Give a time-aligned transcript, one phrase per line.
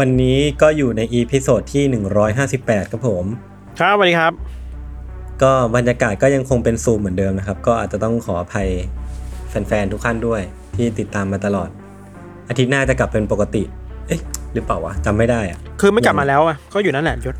[0.00, 1.84] วันนี้ก็อยู่ใน episode ที่
[2.38, 3.24] 158 ครับผม
[3.80, 4.32] ครับสวัสดีครับ
[5.42, 8.68] ก็บรรยากาศก็ยังคงเป็นซูมเหมือนเดิมนะครับ ก็อาจจะต้องขออภัย
[9.48, 10.40] แฟนๆ ทุกท่านด้วย
[10.76, 11.68] ที่ติดตามมาตลอด
[12.48, 13.62] อาทิตย์หน้าจะกลับเป็นปกติ
[14.08, 14.20] เอ๊ะ
[14.54, 17.36] หรือเปล่าวะจำไม่ได้อะคือไม่กลับมาแล้วอะก็อยู่นั่นแหละยชญ์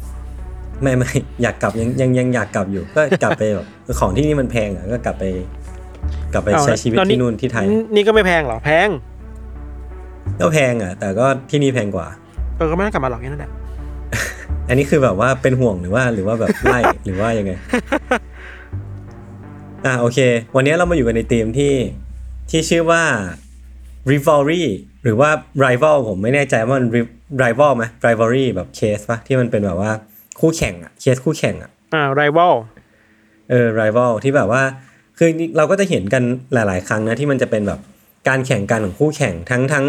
[0.83, 1.11] ไม่ไม่
[1.43, 3.67] อยากกลับยังยังยังอยากกลับอยู่ ก็กลับไปแบบ
[4.01, 5.25] ของที่นี่มันแพงอะก็กลับไป
[6.33, 8.89] กลับไปเอาใช้ชีวิตแล้วที่นู่นที่ไทย นี่ก็ไม่แพงหรอแพง
[10.41, 13.53] ก็แพงอะ แต่ก็ที่นี่แพงกว่าเออก็ไม่ต้องกลับมาหรอกแค่นั่นแหละ
[14.69, 17.53] อันนี้คือแบบว่าเป็นห่วงหรือว่าหรือว่าแบบไล่หรือว่ายังไง
[19.87, 20.19] อะโอเค
[20.57, 21.75] วันนี้เรามาอยู่กันในธีมที่
[22.51, 23.03] ที่ชื่อว่า
[24.11, 24.65] rivalry
[25.03, 25.31] หรือว่า
[25.65, 26.87] rival ผมไม่แน่ใจว่ามัน
[27.43, 29.93] rival ไหม rivalry แบบเคสปะที่มันเป็นแบบว่า
[30.41, 32.55] คู่แข่งอะเคสคู่แข่งอะอ่าไรวอล
[33.51, 34.63] เออ rival ที่แบบว่า
[35.19, 37.81] คือเราก็จะเห็นกันหลาย ๆ ครั้งนะที่มันจะเป็นแบบ
[38.29, 39.85] การแข่งกันของคู่แข่งทั้งทั้ง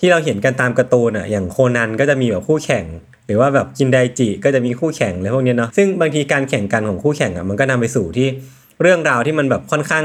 [0.00, 2.84] ที่เราเห็นกันตามการ์ตูนอะอย่างโคนันก็จะมีแบบคู่แข่ง
[3.26, 8.28] หรือว่าแบบจินไดจิก็จะมีคู่แข่งอะไรพวกเนี้ยเนาะซึ่งบางทีการแข่งกันของคู่แข่งอะมันก็นำไปสู่ที่
[8.82, 10.04] เรื่องราวที่มันแบบค่อนข้าง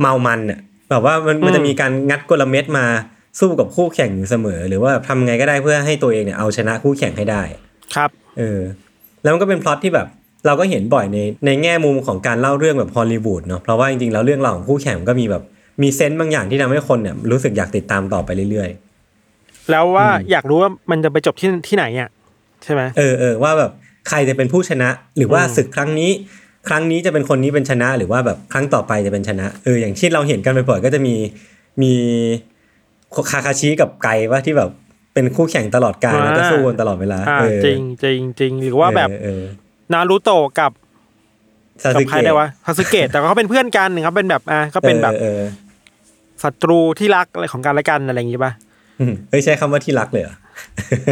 [0.00, 0.58] เมามันอะ
[0.90, 2.86] แบบว่ามันมันจะมีการงัดกลเม็ดมา
[3.40, 7.42] สู้กับคู่แข่งอยู่เสมอ หรือว่าทำไงก็ได้เพื่อให้ตัวเองเนี่ยเอาชนะคู่แข่งให้ได้
[7.94, 8.60] ครับเออ
[9.22, 10.06] แล้วมันก็เป็นพล็อตที่แบบ
[10.46, 15.42] เราก็เห็นบ่อยในในแง่มุมของการเล่าเรื่องแบบฮอลลีวูดเนาะเพราะว่าจริงๆแล้วเรื่องราวของคู่แข่งมันก็มีแบบ
[15.82, 18.70] มีเซนต์บางอย่างที่ทำให้คนเนี่ยรู้สึกอยากติดตามต่อไปเรื่อย
[19.70, 22.08] แล้วว่าอยากรู้ว่ามันจะไปจบที่ที่ไหนอะ
[22.64, 23.70] ใช่ไหมๆเออเออว่าแบบ
[24.08, 26.10] ใครจะเป็นผู้ชนะ หรือว่าอืมศึกครั้งนี้
[26.68, 31.14] ครั้งนี้จะเป็นคนนี้เป็นชนะ หรือว่าแบบครั้งต่อไปจะเป็นชนะเอออย่างที่เราเห็นกันบ่อยๆก็จะมี
[31.82, 31.92] มี
[33.30, 34.70] คาคาชิกับไกว่าที่แบบ
[35.14, 39.42] เป็นคู่แข่งตลอดกาลแล้วก็สู้กันตลอดเวลาอ่าเออจริงจริงจริงหรือว่าแบบเออเออ
[39.92, 40.72] นารูโตะกับ
[41.82, 45.42] ซากัสึใครเกะได้วะซาสึเกะแต่เขาเป็นเพื่อนกันเขาเป็นแบบอ่าก็เป็นแบบออออ
[46.42, 48.67] ศัตรูที่รักอะไรของกันและกันอะไรอย่างงี้ป่ะอืม
[49.30, 50.36] เฮ้ยใช้คำว่าที่รักเลยเหรอ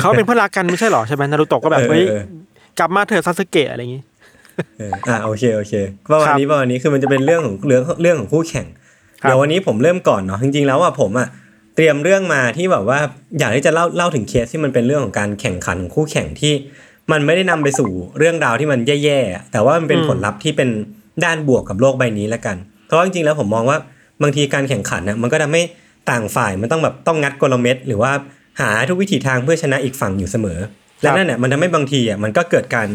[0.00, 2.22] เขาเป็นเพื่อนรักกันไม่ใช่หรอใช่ไหมนารูโตะก็แบบเออเฮ้ยเออ
[2.78, 4.02] กลับมาเถอะซาสึเกะอะไรอย่างงี้
[4.78, 5.72] เอออ่าโอเคโอเค
[6.10, 8.66] ประมาณครับนี้ประมาณนี้คือมันจะเป็นเรื่องของเรื่องเรื่องของคู่แข่ง
[9.22, 11.28] ครับเดี๋ยววันนี้ผมเริ่มก่อนเนาะจริงๆแล้วอะผมอะ
[11.76, 12.98] เตรียมเรื่องมาที่แบบว่า
[13.38, 16.52] อยากที่จะเล่าเล่าถึงเคสที่มันเป็นเรื่องของการแข่งขันของคู่แข่งที่
[17.12, 20.68] มันไม่ได้นำไปสู่เรื่องราวที่มันแย่ๆอะแต่ว่ามันเป็นผลลัพธ์ที่เป็น
[21.24, 23.78] ด้านบวกกับโลกใบนี้แล้วกัน เพราะว่าจริงๆแล้วผมมองว่า
[24.22, 25.62] บางทีการแข่งขันน่ะมันก็ทำให้
[26.10, 28.12] ต่างฝ่ายมันต้องแบบต้องงัดกลเม็ดหรือว่า
[28.60, 30.58] หาทุกวิถีทางเพื่อชนะอีกฝั่งอยู่เสมอ
[31.02, 32.88] และนั่นเนี่ยมันทำให้บางทีอะมันก็เกิดการ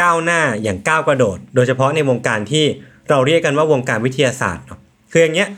[0.00, 2.64] ก้าวหน้าอย่างก้าวกระโดด โดยเฉพาะในวงการที่
[3.10, 4.78] เราเรียกกันว่าวงการวิทยาศาสตร์เนาะ
[5.12, 5.48] คืออย่างเงี้ย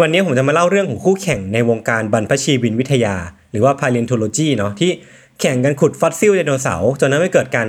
[0.00, 3.16] วันนี้ผมจะมาเล่าเรื่องของคู่แข่งในวงการบรรพชีวินวิทยา
[3.50, 4.90] หรือว่า paleontology เนาะที่
[5.40, 7.68] แข่งกันขุดฟอสซิลไดโนเสาร์จนทำให้เกิดการ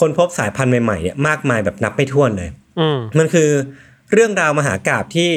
[0.00, 2.50] ค้นพบสายพันธุ์ใหม่ๆเนี่ยมากมายแบบนับไม่ถ้วนเลย
[2.80, 3.50] อืมมันคือ
[4.12, 5.30] เรื่องราวมหากาพย์ที่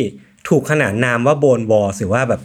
[0.50, 2.42] ถูกขนานนามว่า Bone War หรือว่าแบบ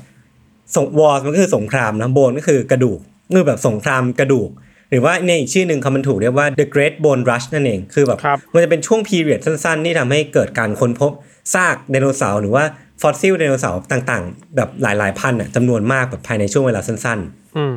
[0.76, 2.98] สง war มันก็คือสงครามนะ bone ก็คือกระดูก
[3.34, 4.50] คือแบบสงครามกระดูก
[4.90, 11.12] หรือว่าในอีกชื่อหนึ่งคำมันถูกเรียกว่า the great bone rush นั่นเองคือแบบครับมันจะเป็นช่วง period สั้นๆ ที่ทำให้เกิดการค้นพบ
[11.54, 12.64] ซากไดโนเสาร์หรือว่า
[13.02, 17.74] ฟอสซิลไดโนเสาร์ต่างๆ แบบหลายๆพันน่ะจำนวนมากแบบภายในช่วงเวลาสั้นๆอืม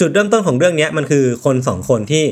[0.00, 2.24] จุดเริ่มต้นของเรื่องเนี้ยมันคือคนสองคนที่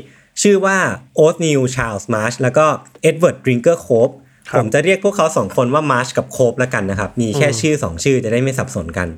[0.43, 0.79] ชื่อว่า
[1.17, 2.67] โอธนีล ชาร์ลส์มาร์ชแล้วก็
[3.03, 4.09] เอ็ดเวิร์ดดริงเกอร์โคบ
[4.49, 9.09] ครับผมจะเรียกพวกเขาสองคนว่ามาร์ชกับโคบแล้วกันนะครับ มีแค่ชื่อสองชื่อจะได้ไม่สับสนกัน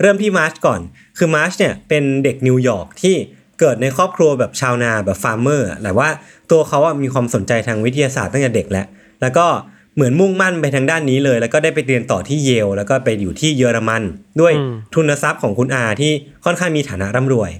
[0.00, 0.80] เริ่มที่มาร์ชก่อน
[1.18, 3.16] คือมาร์ชเนี่ยเป็นเด็กนิวยอร์กที่
[3.60, 6.08] เกิดในครอบครัวแบบชาวนาแบบ farmer แต่ว่า
[6.50, 8.86] ตัวเขาอะมีความสนใจทางวิทยาศาสตร์ตั้งแต่เด็กแล้ว
[9.22, 9.46] แล้วก็
[9.94, 14.02] เหมือนมุ่งมั่นไปทางด้านนี้เลย แล้วก็ได้ไปเรียนต่อที่เยล แล้วก็ไปอยู่ที่เยอรมัน
[14.40, 14.52] ด้วย
[14.94, 16.12] ทุนทรัพย์ของคุณอาที่
[16.44, 17.50] ค่อนข้างมีฐานะร่ำรวย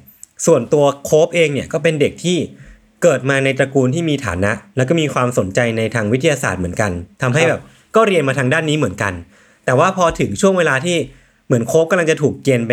[0.47, 2.39] ส่วนตัวโคบเองเนี่ยก็เป็นเด็กที่
[3.03, 6.93] เกิดมาในตระกูลที่มีฐานะ แล้วก็มีความสนใจในทางวิทยาศาสตร์เหมือนกัน
[7.23, 7.61] ทำให้แบบ
[7.97, 9.13] ก็เรียนมาทางด้านนี้เหมือนกัน
[9.65, 10.97] แต่ว่าพอถึงช่วงเวลาที่
[11.47, 12.73] เหมือนโคบกำลังจะถูกเกณฑ์ไป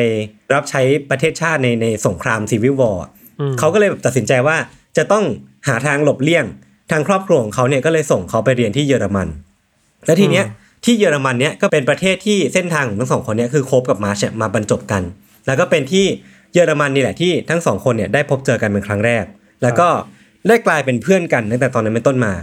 [0.54, 3.04] รับใช้ประเทศชาติในในสงครามซีวิววอร์
[3.40, 4.58] อืมเขาก็เลยแบบตัดสินใจว่า
[4.98, 5.24] จะต้อง
[5.68, 6.46] หาทางหลบเลี่ยง
[6.92, 9.28] ทางครอบครัวของเขาเนี่ยก็เลยส่งเขาไปเรียนที่เยอรมัน
[10.06, 10.46] แล้วทีเนี้ย
[10.86, 15.02] ที่เยอรมันเนี่ยก็เป็นประเทศที่เส้นทางของทั้งสองคนเนี่ยคือโคบกับมาร์ชเนี่ยมาบรรจบกัน
[15.48, 16.06] แล้วก็เป็นที่
[16.54, 19.24] เยอรมันนี่แหละที่ทั้งสองคนเนี่ยได้พบเจอกันเป็นครั้งแรก
[19.64, 19.88] แล้วก็
[20.48, 22.34] ได้กลายเป็นเพื่อนกันตั้งแต่ตอนนั้นเป็นต้นมา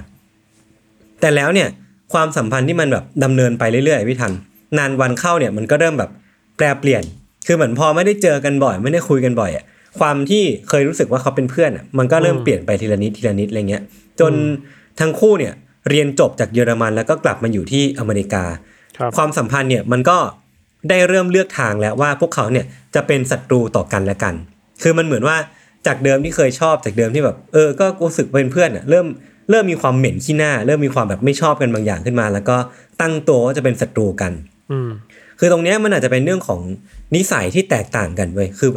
[1.21, 1.69] แต่แล้วเนี่ย
[2.13, 4.33] ความสัมพันธ์ที่มันแบบดำเนินไปเรื่อยๆพี่ทัน
[4.79, 6.11] นานวันเข้าเนี่ยมันก็เริ่มแบบ
[6.61, 7.03] แปรเปลี่ยน
[7.47, 9.65] คือเหมือนพอไม่ได้เจอกันบ่อย ไม่ได้คุยกันบ่อยอะ
[9.99, 13.83] ความที่เคยรู้สึกว่าเขาเป็นเพื่อนอะมันก็เริ่มเปลี่ยนไปทีละนิดทีละนิดอะไรเงี้ย
[14.21, 14.33] จน
[15.01, 15.53] ทั้งคู่เนี่ย
[15.89, 18.45] เรียนจบจากเยอรมันแล้วก็กลับมาอยู่ที่อเมริกา
[18.99, 20.19] ครับความสัมพันธ์เนี่ยมันก็
[20.89, 24.35] ได้เริ่มเลือกทางแล้วว่าพวกเขาเนี่ยจะเป็นศัตรูต่อกันและกัน
[24.83, 25.37] คือมันเหมือนว่า
[25.87, 29.07] จากเดิมที่เคยชอบจากเดิมที่แบบ เออ ก็รู้สึกเป็นเพื่อนอะเริ่ม
[29.51, 32.57] เริ่มมีความเหม็นขี้หน้า เริ่มมีความแบบไม่ชอบกันบางอย่างขึ้นมา แล้วก็
[33.01, 34.33] ตั้งตัวว่าจะเป็นศัตรูกัน
[34.71, 34.91] อืม
[35.41, 36.61] คือตรงเนี้ยมันอาจจะเป็นเรื่องของ
[37.17, 38.71] นิสัยที่แตกต่างกันเว้ยคือ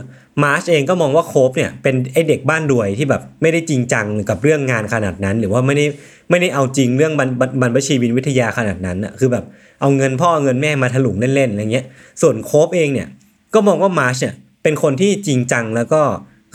[0.43, 5.85] มาร์ชเองก็มองว่าโคบเนี่ยเป็นไอเด็กบ้านรวยที่แบบไม่ได้จริงจังกับเรื่องงานขนาดนั้น หรือว่าไม่ได้
[6.29, 9.43] ไม่ได้เอาจริงเรื่องบรรบรรบรรพชีวินวิทยาขนาดนั้นอะคือแบบ
[9.81, 11.85] เอาเงินพ่อเอาเงินแม่มาถลุงเล่นๆอะไรเงี้ย
[12.21, 13.07] ส่วนโคบเองเนี่ย
[13.53, 14.33] ก็มองว่ามาร์ชเนี่ย
[14.63, 16.01] เป็นคนที่จริงจังแล้วก็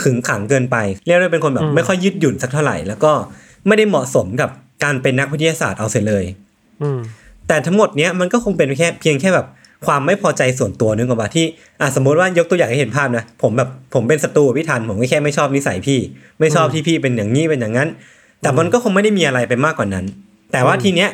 [0.02, 0.76] ขึงขังเกินไป
[1.06, 3.12] เรียกได้เป็นคนแบบไม่ค่อยยืดหยุ่นสักเท่าไหร่ แล้วก็
[3.66, 4.50] ไม่ได้เหมาะสมกับ
[4.84, 6.24] การเป็นนักวิทยาศาสตร์เอาเสียเลย
[6.82, 7.00] อืม
[7.48, 9.46] แต่ทั้งหมดเนี้ยมันก็คงเป็นแค่เพียงแค่แบบ
[9.86, 11.46] ความไม่พอใจส่วนตัวนึกออกปะที่
[11.80, 16.00] อะสมมติว่ายกตัวอย่างให้เห็นภาพนะ ผมแบบผมเป็นศัตรูกับพี่ทันผมก็แค่ไม่ชอบนิสัยพี่
[16.40, 17.88] ไม่ชอบที่พี่เป็นอย่างนี้เป็นอย่างนั้น
[18.42, 20.04] แต่มันก็คงไม่ได้มีอะไรไปมากกว่านั้น
[20.52, 21.10] แต่ว่าทีเนี้ย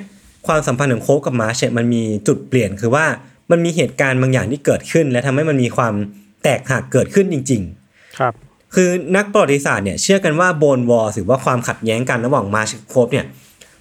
[0.47, 3.05] ความสัมพันธ์ของโค้กกับมาร์ชเนี่ยมันมีจุดเปลี่ยนคือว่า
[3.51, 5.95] มันมีเหตุการณ์บางอย่างที่เกิดขึ้น และทำให้มันมีความ
[6.43, 8.33] แตกหักเกิดขึ้นจริง ๆ ครับ
[8.75, 13.27] คือนักประวัติศาสตร์เนี่ยเชื่อกันว่า Bone War หรือว่าความขัดแย้งกันระหว่างมาร์ชกับโคบเนี่ย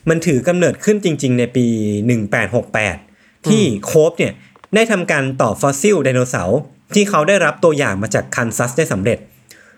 [0.10, 1.66] มันถือกำเนิดขึ้นจริง ๆ ในปี
[2.32, 4.34] 1868 ที่โคบเนี่ย
[4.76, 6.60] ได้ทำการต่อฟอสซิลไดโนเสาร์
[6.96, 9.18] ที่เขาได้รับตัวอย่างมาจากคันซัสได้สำเร็จ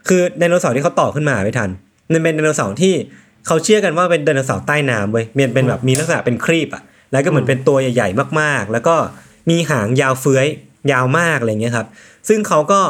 [0.08, 1.70] คือไดโนเสาร์ที่เขาต่อขึ้นมาพี่ทัน
[2.12, 2.94] มันเป็นไดโนเสาร์ที่
[3.48, 8.96] เขาเชื่อกันว่าเป็นไดโนเสาร์ใต้น้ำเว้ยมันเป็นแบบมีลักษณะเป็นครีบอะแล้วก็เหมือนเป็นตัวใหญ่ๆ มากๆ แล้วก็
[9.50, 10.48] มีหางยาวเฟื้อย
[10.92, 11.88] ยาวมากอะไรเงี้ยครับ
[12.30, 12.82] ซึ่งเขาก็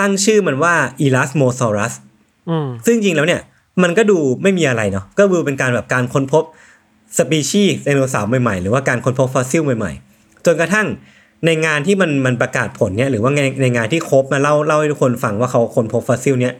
[0.00, 0.74] ตั้งชื่อมันว่า
[1.04, 1.94] Elasmosaurus
[2.48, 3.40] อืมซึ่งจริงๆแล้วเนี่ย
[3.82, 6.44] มันก็ดูไม่มีอะไรเนาะก็ดูเป็นการแบบการค้นพบ
[7.18, 10.86] สปีชีส์ไดโนเสาร์ใหม่ๆ หรือว่าการค้นพบฟอสซิลใหม่ๆ จนกระทั่ง
[11.46, 16.54] ในงานที่มันมันประกาศผลเนี่ยหรือว่าในในงานที่โคบมาเล่าเล่าให้ทุกคนฟังว่าเขาค้นพบฟอสซิลเนี่ย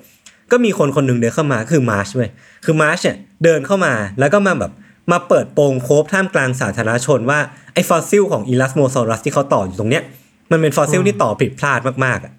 [0.51, 2.31] ก็มีคนคนหนึ่งเดินเข้ามาคือมาร์ชเว้ย
[2.65, 4.73] คือมาร์ชเนี่ยเดินเข้ามาแล้วก็มาแบบ
[5.13, 7.39] มาเปิดโปงโคบท่ามกลางสาธารณชนว่า
[7.75, 10.03] ไอ้ฟอสซิลของ Elasmosaurus ที่เขาต่ออยู่ตรงเนี้ย
[10.51, 12.33] มันเป็นฟอสซิลที่ต่อผิดพลาดมากๆอะ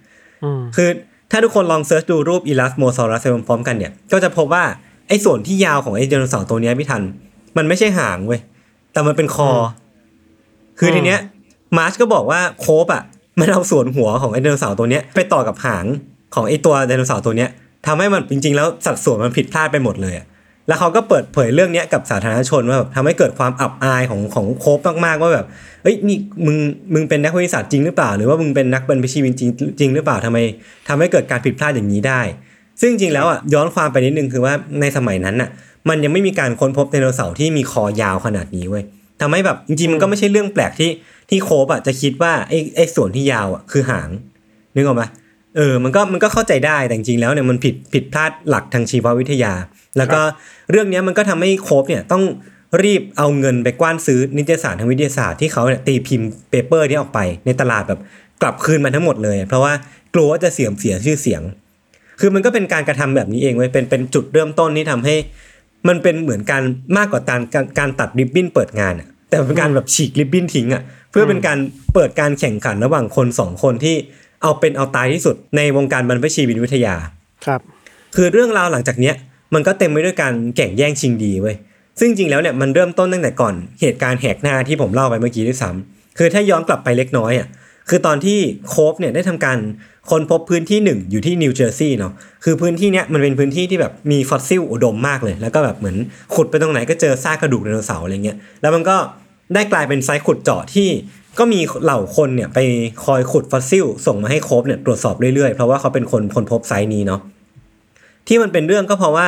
[0.43, 0.89] อืมคือ
[1.31, 4.63] ถ้าทุกคนลอง search ดูรูป Elasmosaurus ไปพร้อมๆกันเนี่ยก็จะพบว่า
[5.07, 7.01] ไอ้ส่วนที่ยาวของไอ้ไดโนเสาร์ตัวเนี้ยพี่ทัน
[7.57, 8.39] มันไม่ใช่หางเว้ย
[8.93, 9.57] แต่มันเป็นคออ
[10.79, 11.19] คือทีเนี้ย
[11.77, 13.03] มาร์ชก็บอกว่าโคบอะ
[13.39, 15.85] มันเอาส่วนหัวของไอ้ไดโนเสาร์ตัวเนี้ยไปต่อกับหาง
[16.35, 17.49] ของไอ้ตัวไดโนเสาร์ตัวเนี้ย
[17.87, 20.25] ทำให้มันจริง ๆ แล้วสัดส่วนมันผิดพลาดไปหมดเลยอะ
[20.67, 25.45] แล้วเขาก็เปิดเผยเรื่องนี้กับสาธารณชนว่าแบบทำให้เกิดความอับอายของของโคบมากๆว่าแบบ
[25.83, 26.57] เอ้ยนี่มึง
[26.93, 29.49] มึงเป็นนักวิทยาศาสตร์จริงหรือเปล่า หรือว่ามึงเป็นนักบรรพชีวินจริง
[29.79, 30.37] จริงหรือเปล่าทำไม
[30.87, 32.21] ทำให้เกิดการผิดพลาดอย่างนี้ได้
[32.81, 35.49] ซึ่งจริงแล้วอะย้อนความไปนิดนึงคือว่าในสมัยนั้นอะ
[35.89, 38.83] มันยังไม่มีการค้นพบไดโนเสาร์ที่มีคอยาวขนาดนี้เว้ย
[39.21, 40.89] ทำให้แบบจริงๆมันก็ไม่ใช่เรื่องแปลกที่
[41.29, 44.09] ที่โคบอะจะคิดว่าไอ้ไอ้ส่วนที่ยาวอะคือหาง
[44.75, 45.03] นึกออกไหม
[45.55, 49.53] เออ มันก็มันก็เข้าใจได้แต่จริงๆแล้วเนี่ยมันผิดผิดพลาดหลักทางชีววิทยา
[49.97, 50.21] แล้วก็
[50.71, 52.23] เรื่องเนี้ยมันก็ทำให้โคบเนี่ยต้อง
[52.83, 57.99] รีบเอาเงินไปกว้านซื้อนิตยสารทางวิทยาศาสตร์ที่เขาเนี่ยตีพิมพ์ paper นี้ออกไปในตลาดแบบ
[58.41, 59.73] กลับคืนมาทั้งหมดเลย เพราะว่า
[60.13, 61.41] กลัวว่าจะเสื่อมเสียชื่อเสียง
[62.19, 65.15] คือมันก็เป็นการกระทำแบบนี้เองเว้ยเป็นเป็นจุดเริ่มต้นที่ทำให้
[65.87, 66.63] มันเป็นเหมือนการ
[66.97, 71.57] มากกว่าการการการตัดริบบิ้นเปิดงานอะ แต่เป็นการแบบฉีกริบบิ้นทิ้งอะเพื่อเป็นการ
[71.93, 73.95] เปิดการแข่งขันระหว่างคนสองคนที่
[74.41, 76.95] เอาเป็นเอาตายที่สุดในวงการบรรพชีวินวิทยา
[77.45, 77.61] ครับ
[78.15, 79.15] คือเรื่องราวหลังจากเนี้ย
[79.53, 81.55] มันก็เต็มไปด้วยการแก่งแย่งชิงดีเว้ย
[81.99, 87.47] ซึ่งจริงแล้วเนี่ยมันเริ่มต้นตั้งแต่ก่อนเหตุการณ์แหกหน้าที่ผมเล่าไปเมื่อกี้ด้วยซ้ำคือถ้าย้อนกลับไปเล็กน้อยอะ
[87.89, 88.37] คือตอนที่
[88.69, 89.57] โคบเนี่ยได้ทำการ
[90.09, 92.13] ค้นพบพื้นที่หนึ่งอยู่ที่นิวเจอร์ซีย์เนาะ
[92.43, 95.97] คือพื้นที่เนี้ยมันเป็นพื้นที่ที่แบบมีฟอสซิลอุดมมากเลย แล้วก็แบบเหมือน
[96.35, 98.97] ขุดไปตรงไหนก็เจอซากกระดูกไดโนเสาร์อะไรเงี้ยแล้วมันก็
[99.53, 100.89] ได้กลายเป็น site ขุดเจาะที่
[101.39, 102.59] ก็มีเหล่าคนเนี่ยไป
[103.05, 107.21] คอยขุดฟอสซิล ส่งมาให้โคบเนี่ยตรวจสอบเรื่อยๆ เพราะว่าเขาเป็นคนค้นพบ site นี้เนาะ
[108.27, 109.27] ที่มันเป็นเรื่องก็เพราะว่า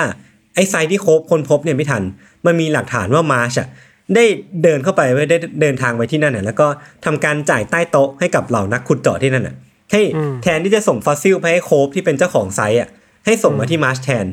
[0.55, 2.03] ไอ้ site ที่โคบค้นพบเนี่ยพี่ทัน
[2.45, 3.67] มันมีหลักฐานว่ามาร์ชอะ
[4.15, 4.25] ได้
[4.63, 6.67] เดินเข้าไปเว้ยได้เดินทางไปที่นั่นน่ะแล้วก็
[7.05, 9.55] ทำการจ่ายใต้โต๊ะให้กับเหล่านักขุดเจาะที่นั่นน่ะ
[9.91, 12.89] ให้อืมแทนที่จะส่งฟอสซิลไปให้โคบที่เป็นเจ้าของ site อะ
[13.25, 14.25] ให้ส่งมาที่มาร์ชแทน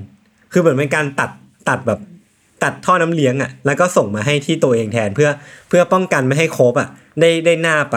[0.52, 1.30] คือเหมือนเป็นการตัด
[1.68, 2.00] ตัดแบบ
[2.64, 5.30] ตัดท่อน้ำเลี้ยงอะแล้วก็ส่งมาให้ที่ตัวเองแทนเพื่อ
[5.68, 6.88] เพื่อป้องกันไม่ให้โคบอะ
[7.20, 7.96] ได้ได้หน้าไป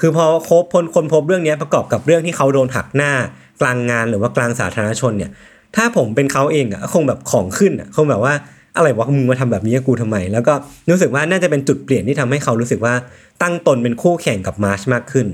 [0.00, 3.12] คือพอโคบค้นพบเรื่องนี้ประกอบกับเรื่องที่เขาโดนหักหน้า
[3.60, 5.30] กลางงานหรือว่ากลางสาธารณชนเนี่ย
[5.76, 8.34] ถ้าผมเป็นเขาเองอะคงแบบของขึ้นอะคงแบบว่า
[8.76, 10.54] อะไรวะมึงมาทำแบบนี้กับกูทำไม แล้วก็
[10.90, 12.94] รู้สึกว่าน่าจะเป็นจุดเปลี่ยนที่ทำให้เขารู้สึกว่า
[13.42, 15.26] ตั้งตนเป็นคู่แข่งกับมาร์ชมากขึ้น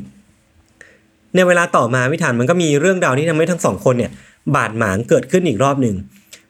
[1.35, 4.11] ในเวลาต่อมาพี่ทันมันก็มีเรื่องราวที่ทำให้ทั้งสองคนเนี่ย
[4.55, 5.95] บาดหมางเกิดขึ้นอีกรอบหนึ่ง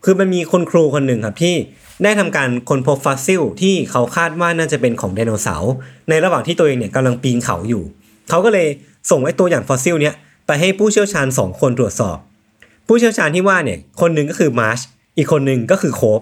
[0.04, 1.54] คือมันมีคนครูคนหนึ่งครับที่
[2.02, 5.72] ได้ทำการค้นพบฟอสซิลที่เขาคาดว่าน่าจะเป็นของไดโนเสาร์
[6.08, 7.82] ในระหว่างที่ตัวเองเนี่ยกำลังปีนเขาอยู่
[8.30, 8.68] เขาก็เลย
[9.10, 10.14] ส่งไอ้ตัวอย่างฟอสซิลเนี้ย
[10.46, 12.16] ไปให้ผู้เชี่ยวชาญสองคนตรวจสอบ
[12.86, 14.78] ผู้เชี่ยวชาญที่ว่าเนี่ยคนหนึ่งก็คือมาร์ช
[15.16, 16.20] อีกคนหนึ่งก็คือโคบ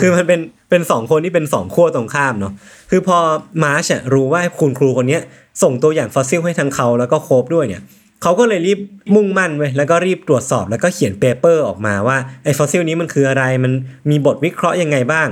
[0.00, 2.52] คือมันเป็นเป็นสองคนที่เป็นสองขั้วตรงข้ามเนาะ
[2.90, 3.18] คือพอ
[3.64, 5.22] มาร์ชอะรู้ว่าคุณครูคนเนี้ย
[5.62, 7.82] ส่งตัวอย่างฟอสซิลให้ทั้งเขาแล้วก็โคบด้วยเนี่ย
[8.22, 8.80] เขาก็เลยรีบ
[9.14, 13.72] มุ่งมั่นเว้ยแล้วก็รีบตรวจสอบแล้วก็เขียน paper ออกมาว่าไอ้ฟอสซิลนี้มันคืออะไรมัน
[14.10, 15.28] มีบทวิเคราะห์ยังไงบ้าง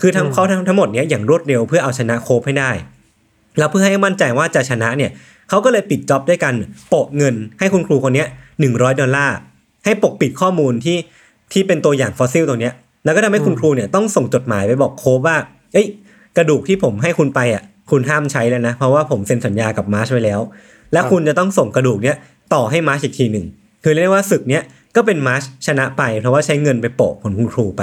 [0.00, 2.70] คือทำเขาทั้งทั้งหมดเนี้ยอย่างรวดเร็วเพื่อเอาชนะโคบให้ได้
[3.58, 5.10] แล้วเพื่อให้มั่นใจว่าจะชนะเนี่ย
[5.48, 6.54] เขาก็เลยปิด job ด้วยการ
[6.88, 8.28] โปะเงินให้คุณครูคนเนี้ย
[8.60, 9.36] หนึ่งร้อยดอลลาร์
[9.84, 10.98] ให้ปกปิดข้อมูลที่
[11.52, 15.36] ที่เป็นตัวอย่างฟอสซิลตัวเนี้ย แล้วก็ทำให้คุณครูเนี่ยต้องส่งจดหมายไปบอกโคบว่า
[15.72, 15.86] เอ้ย
[16.36, 20.40] กระดูกที่ผมให้คุณไปอะคุณห้ามใช้แล้วนะ เพราะว่าผมเซ็นสัญญากับมาร์ชไว้แล้ว
[20.92, 22.16] และคุณจะต้องส่งกระดูกเนี้ย
[22.54, 23.46] ต่อให้มาร์ชอีกทีหนึ่ง
[23.82, 24.62] คือเรียกได้ว่าศึกเนี้ย
[24.96, 27.82] ก็เป็นมาร์ชชนะไปเพราะว่าใช้เงินไปโปะผลคุณครูไป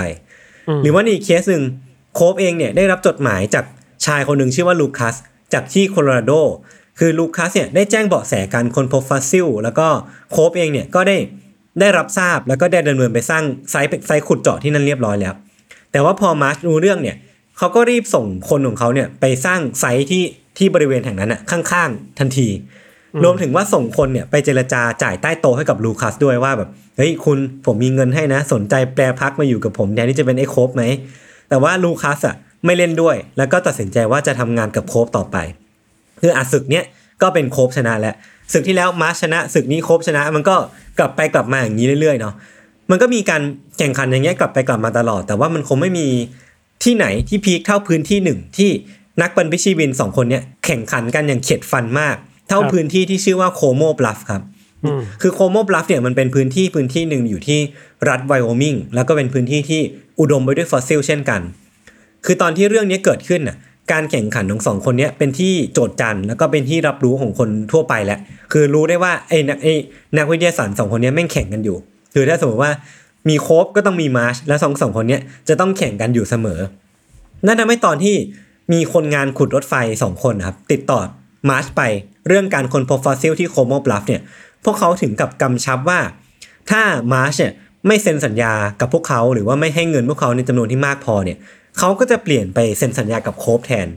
[0.84, 1.63] หรือว่าในอีกเคสหนึ่ง
[2.16, 3.66] โคบเองเนี่ยได้รับจดหมายจาก
[4.06, 5.16] ชายคนหนึ่งชื่อว่าลูคัส
[5.54, 6.32] จากที่โคโลราโด
[7.00, 9.88] คือลูคัสเนี่ยได้แจ้งเบาะแสการค้นพบฟอสซิล แล้วก็
[10.32, 11.18] โคบเองเนี่ยก็ได้
[11.80, 15.34] ได้รับทราบแล้วก็ได้ดำเนินไปสร้างไซต์ไซต์ขุดเจาะที่นั่นเรียบร้อยแล้ว
[15.92, 17.18] แต่ว่าพอมาร์ชรู้เรื่องเนี่ย
[17.58, 20.24] เขาก็รีบส่งคนของเขาเนี่ยไปสร้างไซต์ที่
[20.58, 22.48] ที่บริเวณแห่งนั้นอะข้างๆทันที
[23.24, 30.84] รวมถึงว่าส่งคนเนี่ยไปเจรจาจ่ายใต้โต๊ะให้กับลูคัสด้วยว่าแบบเฮ้ยคุณผมมีเงินให้นะ สนใจแปลพักมาอยู่กับผมแทนที่จะเป็นไอ้โคบไหม
[31.50, 32.36] แต่ว่าลูคัสอะ
[32.66, 35.38] ไม่เล่นด้วย แล้วก็ตัดสินใจว่าจะทำงานกับโคบต่อไป
[36.22, 36.84] คืออาศึกเนี้ย
[37.22, 38.16] ก็เป็นโคบชนะแล้ว
[38.54, 40.56] ศึกที่แล้วมาร์ชชนะศึกนี้โคบชนะ มันก็
[41.00, 42.34] กลับไปกลับมาอย่างนี้เรื่อยๆเนาะ
[42.89, 43.42] มันก็มีการ
[43.78, 46.08] แข่งขันอย่างเงี้ยกลับไปกลับมาตลอด แต่ว่ามันคงไม่มี
[46.84, 48.70] ที่ไหนที่ peak เท่าพื้นที่หนึ่งที่
[49.22, 52.16] นักบรรพชีวินสองคนเนี้ยแข่งขันกันอย่างเข็ดฟันมาก
[52.50, 54.41] เท่าครับพื้นที่ที่ชื่อว่า Como Bluff ครับ
[54.86, 57.60] อืมคือ Como Bluff เนี่ยมันเป็นพื้นที่พื้นที่หนึ่งอยู่ที่
[58.10, 59.82] รัฐไวโอมิงแล้วก็เป็นพื้นที่ที่
[60.20, 61.41] อุดมไปด้วยฟอสซิลเช่นกัน
[62.25, 63.58] คือตอนที่เรื่องนี้เกิดขึ้นน่ะ
[63.91, 68.20] การแข่งขันของสองคนเนี้ยเป็นที่โจทย์จันทร์แล้วก็เป็นที่รับรู้ของคนทั่วไปแล้ว
[68.51, 69.74] คือรู้ได้ว่าไอ้นักไอ้
[70.18, 71.77] นักวิทยาศาสตร์สองคนเนี้ยแม่งแข่งกันอยู่
[72.13, 72.72] คือถ้าสมมติว่า
[73.29, 76.60] มีโคบก็ต้องมีมาร์ชและสองสองคนเนี้ยจะต้องแข่งกันอยู่เสมอ
[77.46, 78.15] นั่นทำให้ตอนที่
[78.74, 81.00] มีคนงานขุดรถไฟสองคนนะครับติดต่อ
[81.50, 81.81] มาร์ชไป
[82.27, 84.22] เรื่องการค้นพบฟอสซิลที่ Como Bluff เนี่ย
[84.65, 86.00] พวกเขาถึงกับกำชับว่า
[86.69, 86.81] ถ้า
[87.13, 87.53] มาร์ชเนี่ย
[87.88, 91.38] ไม่เซ็นสัญญากับพวกเขาหรือว่าไม่ให้เงินพวกเขาในจำนวนที่มากพอเนี่ย
[91.79, 93.88] เขาก็จะเปลี่ยนไปเซ็นสัญญากับโคบแทน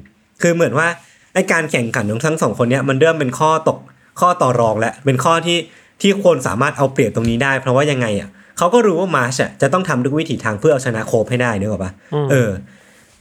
[0.42, 0.88] คือเหมือนว่า
[1.34, 3.78] ไอการแข่งขันของทั้งสองคนเนี่ยมันเริ่มเป็นข้อตก
[4.20, 5.58] ข้อต่อรองและเป็นข้อที่
[6.00, 11.92] ที่คนสามารถเอาเปรียบตรงนี้ได้ เพราะว่ายังไงอะเขาก็รู้ว่ามาร์ชอะจะต้องทำทุกวิถีทางเพื่อเอาชนะโคบให้ได้นึกออกปะ
[12.30, 12.50] เออ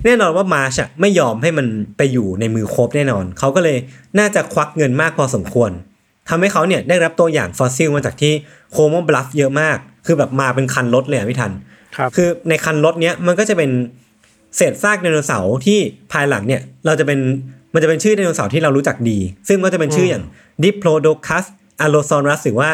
[0.06, 1.68] แน่นอนว่ามาร์ชอะไม่ยอมให้มัน
[1.98, 3.78] ไปอยู่ในมือโคบแน่นอน เขาก็เลย
[4.20, 5.72] น่าจะควักเงินมากพอสมควร
[6.30, 8.34] ทำให้เขาเนี่ยได้รับตัวอย่างฟอสซิลมาจากที่
[8.72, 11.52] Como Bluff เยอะมาก คือแบบมาเป็นคันรถเลยอะพี่ทัน
[11.96, 13.70] ครับคือในคันรถเนี้ยมันก็จะเป็น
[14.58, 15.80] เศษซากไดโนเสาร์ที่
[16.12, 17.20] ภายหลังเนี่ยเราจะเป็น
[17.74, 20.24] มันจะเป็นชื่อไดโนเสาร์ที่เรารู้จักดี ซึ่งก็จะเป็นชื่ออย่าง
[20.64, 21.46] Diplodocus
[21.86, 22.70] Allosaurus หรือว่า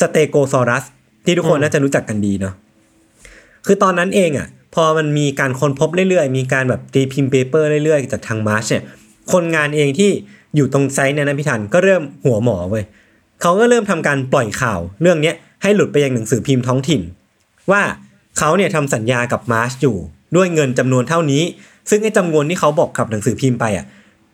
[0.00, 0.84] Stegosaurus
[1.24, 2.54] ที่ทุกคนน่าจะรู้จักกันดีเนาะ
[3.66, 8.84] คือตอนนั้นเองอะ พอมันมีการค้นพบเรื่อยๆ มีการแบบตีพิมพ์ paper เรื่อยๆ จากทางมาร์ชเนี่ย
[9.32, 10.10] คนงานเองที่
[10.56, 12.84] อยู่ตรงไซต์เนี่ยนะพี่ทันก็เริ่มหัวหมอเว้ย
[13.42, 17.00] เขาก็เริ่มทำการปล่อยข่าวเรื่องเนี้ยให้หลุดไปยังหนังสือพิมพ์ท้องถิ่น
[17.70, 17.82] ว่า
[18.38, 19.96] เขาเนี่ยทำสัญญากับมาร์ชอยู่
[20.36, 21.42] ด้วยเงินจำนวนเท่านี้
[21.90, 23.86] ซึ่งไอ้จำนวนที่เขาบอกกับหนังสือพิมพ์ไปอะ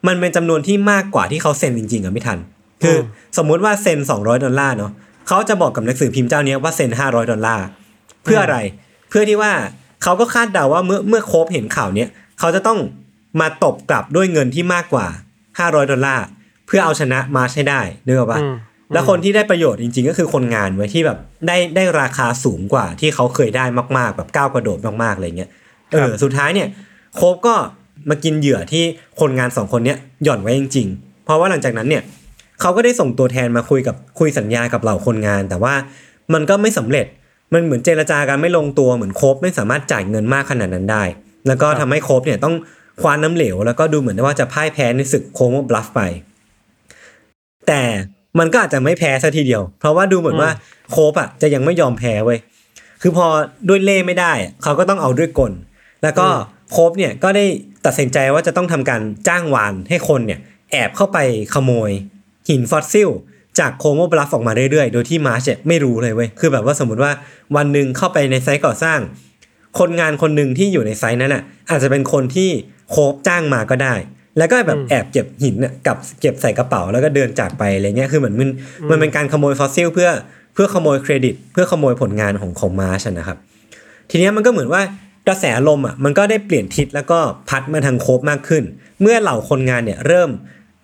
[0.07, 2.39] มันเป็นจำนวนที่มากกว่าที่เขาเซ็นจริงๆอะพี่ทัน
[2.83, 3.01] คืออ
[3.39, 4.93] สมมุติว่าเซ็น 200 ดอลลาร์เนาะ
[5.29, 7.67] เขาจะบอกกับหนังสือพิมพ์เจ้าเนี้ยว่าเซ็น 500 ดอลลาร์
[8.25, 8.59] เพื่ออะไร
[9.09, 9.53] เพื่อที่ว่า
[10.03, 12.79] เขาก็คาดเดาว่าเมื่อเมื่อโคบเห็นข่าวเนี้ยเขาจะต้อง
[13.41, 15.07] มาตบกลับด้วยเงินที่มากกว่า
[15.49, 16.25] 500 ดอลลาร์
[16.67, 18.55] เพื่อเอาชนะมาร์ชให้ได้นึกออกปะอืม
[18.93, 23.65] แล้วคนที่ได้ประโยชน์จริง ๆ ก็คือคนงานไว้ที่แบบได้ได้ราคาสูงกว่าที่เขาเคยได้
[23.99, 25.51] มากๆแบบก้าวกระโดดมากๆอะไรเงี้ย
[25.93, 26.69] เออสุดท้ายเนี่ย
[27.17, 27.55] โคบก็
[28.11, 28.85] มากินเหยื่อที่
[29.21, 32.03] คนงานสองคนเนี้ยหย่อนไว้จริง ๆ เพราะว่าหลังจากนั้นเนี่ย
[32.61, 35.75] เขาก็ได้ส่งตัวแทนมาคุยกับคุยสัญญากับเหล่าคนงาน แต่ว่า
[36.35, 37.07] มันก็ไม่สำเร็จ
[37.53, 41.05] มันเหมือนเจรจากันไม่ลงตัวเหมือนโคบไม่สามารถจ่ายเงินมากขนาดนั้นได้
[41.47, 42.55] แล้วก็ทำให้โคบเนี่ยต้อง
[43.01, 46.01] คว้านน้ำเหลว แล้วก็ดูเหมือนว่าจะพ่ายแพ้ในศึกโคโมบลัฟไป
[47.69, 47.83] แต่
[48.39, 50.51] มันก็อาจจะไม่แพ้ซะทีเดียว เพราะว่าดูเหมือนว่า
[50.91, 52.39] โคบอะจะยังไม่ยอมแพ้เว้ย
[53.01, 53.27] คือพอ
[53.69, 55.53] ด้วยเล่ไม่ได้อะเขาก็ต้องเอาด้วยกล
[56.03, 56.27] แล้วก็
[56.71, 57.45] โคบเนี่ยก็ได้
[57.87, 60.41] ตัดสินใจว่าจะต้องทำการจ้างวานให้คนเนี่ย
[60.73, 61.19] แอบเข้าไป
[61.55, 61.91] ขโมย
[62.49, 63.11] หินฟอสซิล
[63.59, 67.13] จากโคโมบลัฟออกมาเรื่อยๆ โดยที่มาร์ชเนี่ยไม่รู้เลยเว้ย คือแบบว่าสมมติว่า
[67.57, 68.99] วันหนึ่งเข้าไปในไซต์ก่อสร้าง
[69.79, 72.51] คนงานคนหนึ่งที่อยู่ในไซต์นั้นอะ อาจจะเป็นคนที่
[72.91, 73.95] โคบจ้างมาก็ได้
[74.39, 78.51] แล้วก็แบบแอบเก็บหินน่ะกับเก็บใส่กระเป๋าแล้วก็เดินจากไปอะไรเงี้ย คือเหมือนมัน
[78.91, 80.11] มันเป็นการขโมยฟอสซิลเพื่อ
[80.55, 83.39] เพื่อขโมยเครดิต เพื่อขโมยผลงานของของมาร์ชอะนะครับ
[84.11, 84.83] ทีเนี้ยมันก็เหมือนว่า
[85.29, 87.19] กระแสลมอะมันก็ได้เปลี่ยนทิศแล้วก็
[87.49, 88.65] พัดมาทางโคบมากขึ้น
[89.01, 90.31] เมื่อเหล่าคนงานเนี่ยเริ่ม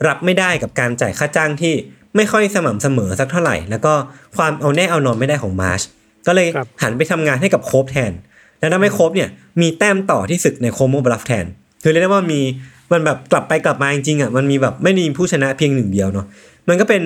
[0.07, 1.75] รับไม่ได้กับการจ่ายค่าจ้างที่
[2.17, 3.93] ไม่ค่อยสม่ำเสมอสักเท่าไหร่ แล้วก็
[4.37, 5.81] ความเอาแน่เอานอนไม่ได้ของมาร์ช
[6.27, 8.13] ก็เลยครับหันไปทำงานให้กับโคบแทน
[8.59, 9.29] แล้วทำให้โคบเนี่ย
[9.61, 11.47] มีแต้มต่อที่ศึกในโคโมบลัฟแทน
[11.83, 12.41] คือเรียกได้ว่ามี
[12.93, 16.27] มันแบบกลับไปกลับมาจริงๆอะมันมีแบบไม่ได้มีผู้ชนะเพียงหนึ่งเดียวเนาะ
[16.69, 17.03] มันก็เป็น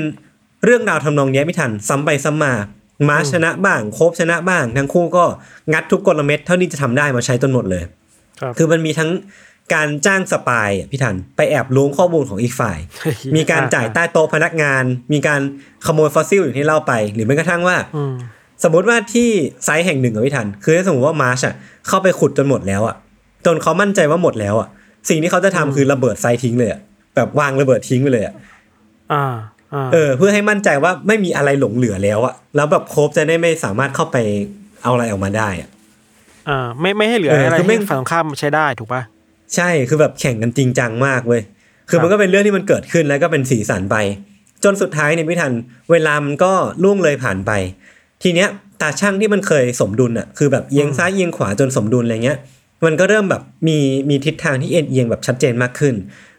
[0.64, 2.52] เรื่องราวทำนองเนี้ยพี่ทันซ้ำไปซ้ำมา
[3.08, 5.24] มาร์ชชนะบ้างโคบชนะบ้าง ทั้งคู่ก็
[5.72, 7.82] งัดทุกกลเม็ดเท่าที่จะทำได้มาใช้จนหมดเลย
[8.40, 9.10] ครับคือมันมีทั้ง
[9.74, 12.78] การจ้าง spy อะพี่ทันไปแอบล้วงข้อมูลของอีกฝ่าย
[13.36, 15.40] มีการจ่ายใต้โต๊ะพนักงาน มีการ
[15.86, 18.14] ขโมยฟอสซิลอย่างที่เล่าไป หรือแม้กระทั่งว่าอืม
[18.64, 19.28] สมมติว่าที่
[19.64, 21.54] ไซต์แห่งหนึ่งอะพี่ทัน คือถ้าสมมติว่ามาร์ชอะ
[21.88, 22.96] เข้าไปขุดจนหมดแล้วอะ
[23.46, 24.68] จนเขามั่นใจว่าหมดแล้วอะ
[25.08, 26.80] สิ่งที่เขาจะทำคือระเบิดไซต์ทิ้งเลยอะ
[27.16, 28.34] แบบวางระเบิดทิ้งไปเลยอะ
[29.12, 29.24] อ่า
[29.74, 34.16] อ่าเออ เพื่อให้มั่นใจว่าไม่มีอะไรหลงเหลือแล้วอะแล้วแบบโคบจะได้ไม่สามารถเข้าไป
[34.82, 35.68] เอาอะไรออกมาได้อะ
[36.48, 39.02] อ่าไม่ไม่ให้เหลือเอออะไรคือไม่ให้ฝั่งตรงข้ามใช้ได้ถูกปะ
[39.56, 41.42] ใช่คือแบบแข่งกันจริงจังมากเว้ย
[41.88, 43.96] คือมันก็เป็นเรื่องที่มันเกิดขึ้นแล้วก็เป็นสีสันไป
[44.64, 45.52] จนสุดท้ายเนี่ยพี่ทัน
[45.90, 47.50] เวลามันก็ล่วงเลยผ่านไป
[48.22, 48.48] ทีเนี้ย
[48.80, 52.38] ตาช่างที่มันเคยสมดุลอะคือแบบเอียงซ้ายเอียงขวาจนสมดุลอะไรเงี้ย
[52.84, 53.78] มันก็เริ่มแบบมี
[54.08, 55.94] มีทิศทางที่เอ็นเอียงแบบชัดเจนมากขึ้น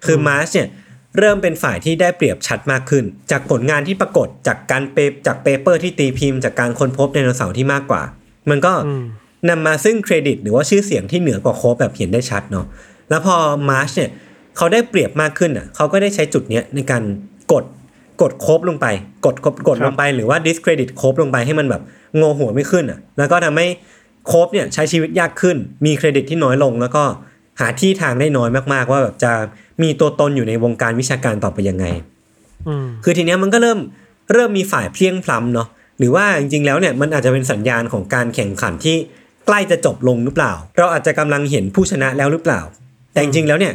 [0.05, 0.67] คือมาร์ชเนี่ย
[1.17, 8.01] เริ่มเป็นฝ่ายที่ได้เปรียบชัดมากขึ้น จากผลงานที่ปรากฏจากการเปจาก paper ที่ตีพิมพ์จากการค้นพบไดโนเสาร์ที่มากกว่า
[8.50, 9.03] มันก็อืม
[9.50, 12.65] นำมาซึ่งเครดิต หรือว่าชื่อเสียงที่เหนือกว่าโคบแบบเห็นได้ชัดเนาะ
[13.13, 13.38] แล้วพอ
[13.70, 14.12] มาร์ชเนี่ย
[14.58, 17.03] เขาได้เปรียบมากขึ้นอะเขาก็ได้ใช้จุดเนี้ยในการ
[17.51, 17.63] กด
[18.22, 18.88] กดโคบลงไป
[19.25, 21.82] กดกดกดครับลงไปหรือว่า discredit โคบลงไปให้มันแบบ
[22.20, 23.67] งอหัวไม่ขึ้นอะแล้วก็ทำให้
[24.27, 27.03] โคบเนี่ยใช้ชีวิตยากขึ้น มีเครดิตที่น้อยลงแล้วก็
[27.60, 29.32] หาที่ทางได้น้อยมากๆ ว่าแบบจะ
[29.82, 31.85] มีตัวตนอยู่ในวงการวิชาการต่อไปยังไง
[32.68, 33.79] อืมคือทีเนี้ยมันก็เริ่ม
[34.33, 38.98] เริ่มมีฝ่ายเพลียงพล้ำเนาะหรือว่าจริงๆแล้วเนี่ยมันอาจจะเป็นสัญญาณของการแข่งขันที่
[39.46, 42.61] ใกล้จะจบลงหรือเปล่า เราอาจจะกำลังเห็นผู้ชนะแล้วหรือเปล่า
[43.13, 43.73] แต่จริงๆแล้วเนี่ย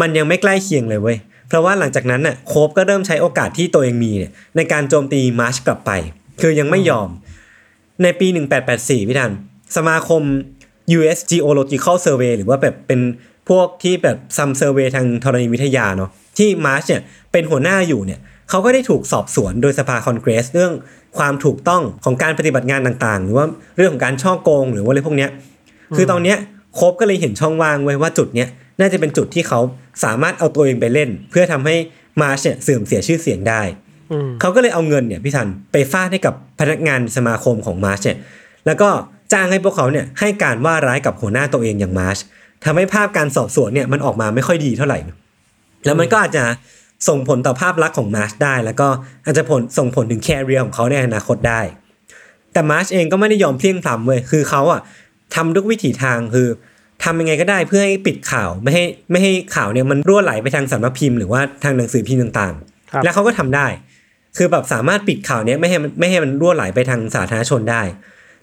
[0.00, 1.16] มันยังไม่ใกล้เคียงเลยเว้ย
[1.48, 5.90] เพราะว่าหลังจากนั้นน่ะโคบก็เริ่มใช้โอกาสที่ตัวเองมีเนี่ยในการโจมตีมาร์ชกลับไป
[6.40, 7.08] คือยังไม่ยอม
[8.02, 8.26] ในปี
[8.68, 9.32] 1884 พี่ทัน
[9.76, 10.22] สมาคม
[10.98, 13.00] US Geological Survey หรือว่าแบบเป็น
[13.48, 18.20] พวกที่แบบทำ survey ทางธรณีวิทยาเนาะที่มาร์ชเนี่ยเป็นหัวหน้าอยู่เนี่ย
[18.50, 20.72] เขาก็ได้ถูกสอบสวนโดยสภาคอนเกรส เรื่อง
[21.18, 25.30] ความถูกต้องของการปฏิบัติงานต่างๆ หรือว่าเรื่องของการช่อโกงหรือว่าอะไรพวกเนี้ย
[25.96, 26.36] คือตอนเนี้ย
[26.74, 28.48] โคบก็เลยเห็นช่องว่างเว้ยว่าจุดเนี้ย
[28.80, 29.60] น่าจะเป็นจุดที่เขา
[30.04, 31.76] สามารถเอาตัวเองไปเล่น เพื่อทำให้
[32.22, 33.62] มาร์ชเนี่ยเสื่อมเสียชื่อเสียงได้
[34.12, 38.18] อืมเขาก็เลยเอาเงินเนี่ยพี่ทันไปฟาดให้กับพนักงานสมาคมของมาร์ชเนี่ย
[38.66, 38.88] แล้วก็
[39.32, 42.18] จ้างให้พวกเขาเนี่ยให้การว่าร้ายกับหัวหน้าตัวเองอย่างมาร์ช
[42.64, 44.98] ทำให้ภาพการสอบสวนเนี่ยมันออกมาไม่ค่อยดีเท่าไหร่
[45.84, 46.44] แล้วมันก็อาจจะ
[47.08, 48.88] ส่งผลต่อภาพลักษณ์ของมาร์ชได้ แล้วก็
[49.24, 51.60] อาจจะผลส่งผลถึง career ของเขาในอนาคตได้
[52.52, 54.80] แต่มาร์ชเองก็ไม่ได้ยอมเพลียงพล้ำเว้ยคือเขาอะ
[55.34, 56.48] ทำทุกวิถีทางคือ
[57.04, 62.54] ทำยังไงก็ได้เพื่อให้ปิดข่าวไม่ให้ไม่ให้ข่าวเนี่ยมันรั่วไหลไปทางสำนักพิมพ์หรือว่าทางหนังสือพิมพ์ต่าง
[62.92, 63.66] ครับๆแล้วเขาก็ทำได้
[64.36, 67.82] คือแบบสามารถปิดข่าวเนี้ยไม่ให้มันไม่ให้มันรั่วไหลไปทางสาธารณชนได้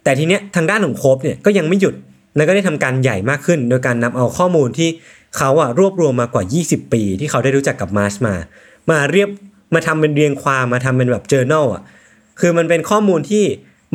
[0.03, 1.95] แต่ทีเนี้ยทางด้านของโคบเนี่ยก็ยังไม่หยุด
[2.35, 4.89] แล้วก็ได้ทำการใหญ่มากขึ้น โดยการนำเอาข้อมูลที่
[5.37, 8.35] เขาอะรวบรวมมากว่า 20 ปี ที่เขาได้รู้จักกับมาร์ชมา
[8.91, 9.29] มาเรียบ
[9.73, 11.83] มาทำเป็นเรียงความมาทำเป็นแบบ journal อะ
[12.39, 13.43] คือมันเป็นข้อมูลที่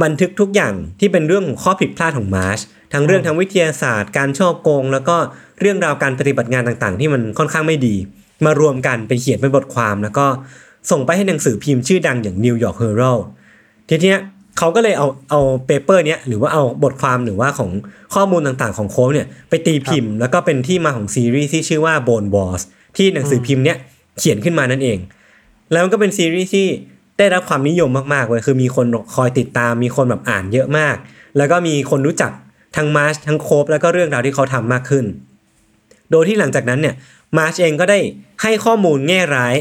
[0.03, 2.61] บันทึกทุกอย่างที่เป็นเรื่องของข้อผิดพลาดของมาร์ช
[2.93, 5.17] ทั้งเรื่องทางวิทยาศาสตร์ การช่อโกง แล้วก็
[5.61, 7.95] เรื่องราวการปฏิบัติงานต่างๆ ที่มันค่อนข้างไม่ดี
[8.45, 10.27] มารวมกันเป็นเขียนเป็นบทความแล้วก็
[10.91, 13.23] ส่งไปให้หนังสือพิมพ์ชื่อดังอย่าง New York Herald
[13.89, 14.21] ทีเนี้ย
[14.59, 17.71] เขาก็เลยเอาเอา paper เนี้ยหรือว่าเอาบทความหรือว่าของ
[18.15, 22.63] ข้อมูลต่างๆของโคบเนี่ยไปตีพิมพ์ แล้วก็เป็นที่มาของซีรีส์ที่ชื่อว่า Bone Wars
[22.97, 23.77] ที่หนังสือพิมพ์เนี้ย
[24.19, 24.99] เขียนขึ้นมานั่นเอง
[25.73, 26.67] แล้วมันก็เป็นซีรีส์ที่
[27.19, 30.97] ได้รับความนิยมมากๆเลยคือมีคนคอยติดตามมีคนแบบอ่านเยอะมาก
[31.37, 32.33] แล้วก็มีคนรู้จัก
[32.77, 35.05] ทั้งมาร์ชทั้งโคบแล้วก็เรื่องราวที่เขาทำมากขึ้น
[36.11, 36.95] โดยที่หลังจากนั้นเนี่ย
[37.39, 37.99] มาร์ชเองก็ได้
[38.43, 39.55] ให้ข้อมูลแง่ร้าย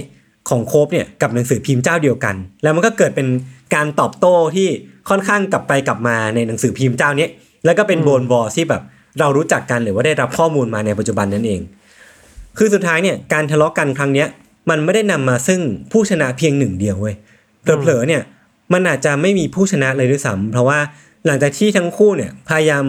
[0.50, 3.28] ของโคบเนี่ยกับหนังสือพิมพ์เจ้าเดียวกัน แล้วมันก็เกิดเป็น
[3.76, 4.68] การตอบโต้ที่
[5.10, 7.30] ค่อนข้างกลับไปกลับมาในหนังสือพิมพ์เจ้าเนี้ย
[7.66, 8.82] แล้วก็เป็นโบนวอร์ที่แบบ
[9.20, 11.62] เรารู้จักกันหรือว่าได้รับข้อมูลมาในปัจจุบันนั่นเอง
[12.58, 14.28] คือสุดท้ายเนี่ยการทะเลาะกันครั้งเนี้ย
[14.70, 15.60] มันไม่ได้นำมาซึ่ง
[15.92, 17.16] ผู้ชนะเพียงหนึ่งเดียวเว้ย
[17.62, 18.22] เผลอๆเนี่ย
[18.74, 20.80] มันอาจจะไม่มีผู้ชนะเลยด้วยซ้ำเพราะว่า
[21.26, 22.84] หลังจากที่ทั้งคู่เนี่ยพยายาม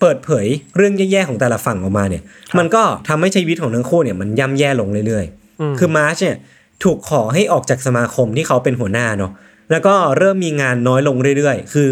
[0.00, 0.46] เปิดเผย
[0.76, 2.22] เรื่องแย่ๆของแต่ละฝั่งออกมาเนี่ย
[2.58, 5.24] มันก็ทำให้ชีวิตของทั้งคู่เนี่ยมันย่ำแย่ลงเรื่อย
[5.60, 6.36] อืมๆคือมาร์ชเนี่ย
[6.84, 9.32] ถูกขอให้ออกจากสมาคมที่เขาเป็นหัวหน้าเนาะ
[9.70, 11.90] แล้วก็เริ่มมีงานน้อยลงเรื่อยๆ คือ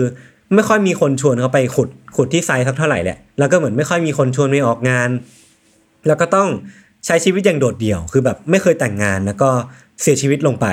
[0.54, 5.10] ไม่ค่อยมีคนชวนเขาไปขุดขุดที่ไซต์สักเท่าไหร่แหละ แล้วก็เหมือนไม่ค่อยมีคนชวนไปออกงาน
[6.06, 6.48] แล้วก็ต้อง
[7.06, 9.50] ใช้ชีวิตอย่างโดดเดี่ยว คือแบบไม่เคยแต่งงานแล้วก็
[10.02, 10.66] เสียชีวิตลงไป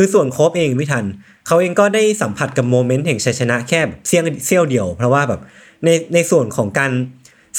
[0.00, 1.04] คือส่วนโคบเองพี่ทัน
[1.46, 5.40] เขาเองก็ได้สัมผัสกับ moment แห่งชัยชนะแค่เสี้ยวเสี้ยวเดียว เพราะว่าแบบ
[5.84, 6.92] ในในส่วนของการ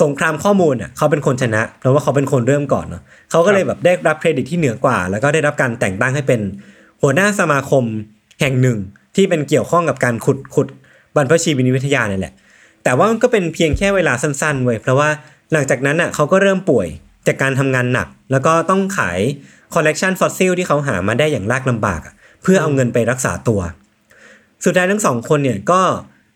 [0.02, 6.42] สงครามข้อมูลอะเขาเป็นคนชนะเพราะว่าเขาเป็นคนเริ่มก่อนเนาะเขาก็เลยแบบได้รับเครดิตที่เหนือกว่า แล้วก็ได้รับการแต่งตั้งให้เป็น
[7.02, 7.84] หัวหน้าสมาคม
[8.42, 8.78] แห่งหนึ่ง
[9.16, 10.68] ที่เป็นเกี่ยวข้องกับการขุดขุด
[11.16, 12.34] บรรพชีวินวิทยาเนี่ยแหละ
[12.84, 15.10] แต่ว่ามันก็เป็นเพียงแค่เวลาสั้นๆเว้ยเพราะว่า
[15.54, 16.88] หลังจากนั้นอะเขาก็เริ่มป่วย
[17.28, 19.20] จากการทำงานหนัก แล้วก็ต้องขาย
[19.74, 23.60] คอลเลกชันฟอสซิลที่เขาหามาได้อย่างยากลำบากอะ เพื่อเอาเงินไปรักษาตัว
[24.66, 25.82] สุดท้ายทั้งสองคนเนี่ยก็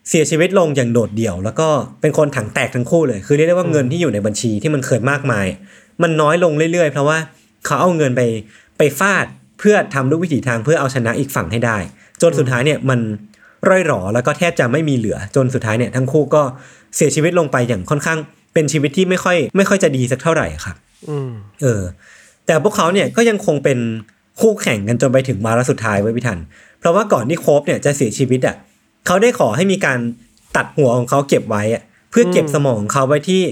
[0.09, 1.67] เสียชีวิตลงอย่างโดดเดี่ยว แล้วก็
[2.01, 5.45] เป็นคนถังแตกทั้งคู่เลย คือเรียกได้ว่าเงินที่อยู่ในบัญชีที่มันเคยมากมาย
[6.01, 7.17] มันน้อยลงเรื่อยๆ เพราะว่า
[7.65, 8.21] เขาเอาเงินไป
[8.77, 9.25] ไปฟาด
[9.59, 11.77] เพื่อทำด้วยวิถีทางเพื่อเอาชนะอีกฝั่งให้ได้
[12.21, 12.99] จนสุดท้ายเนี่ยมัน
[13.69, 16.41] ร่อยหรอแล้วก็แทบจะไม่มีเหลือจนสุดท้ายเนี่ยทั้งคู่ก็
[16.95, 18.19] เสียชีวิตลงไปอย่างค่อนข้าง
[18.53, 20.75] เป็นชีวิตที่ไม่ค่อย ไม่ค่อยจะดีสักเท่าไหร่ครับ
[21.09, 21.81] อืมเออ
[22.45, 23.79] แต่พวกเขาเนี่ยก็ยังคงเป็น
[24.41, 26.39] คู่แข่งกันจนไปถึงวาระสุดท้ายเว้ยพี่ทัน
[26.79, 28.55] เพราะว่าก่อนที่โคบเนี่ยจะเสียชีวิตอะ
[29.05, 29.99] เขาได้ขอให้มีการ
[30.55, 33.43] ตัดหัวของเขาเก็บไว้อะเพื่อเก็บสมองของเขาไว้ที่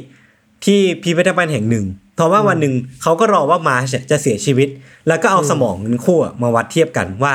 [0.66, 4.70] ที่พิพิธภัณฑ์แห่งหนึ่ง เพราะว่าวันหนึ่งเขาก็รอว่ามาร์ชเนี่ยจะเสียชีวิต
[5.08, 7.34] แล้วก็เอาสมองทั้งคู่อะมาวัดเทียบกันว่า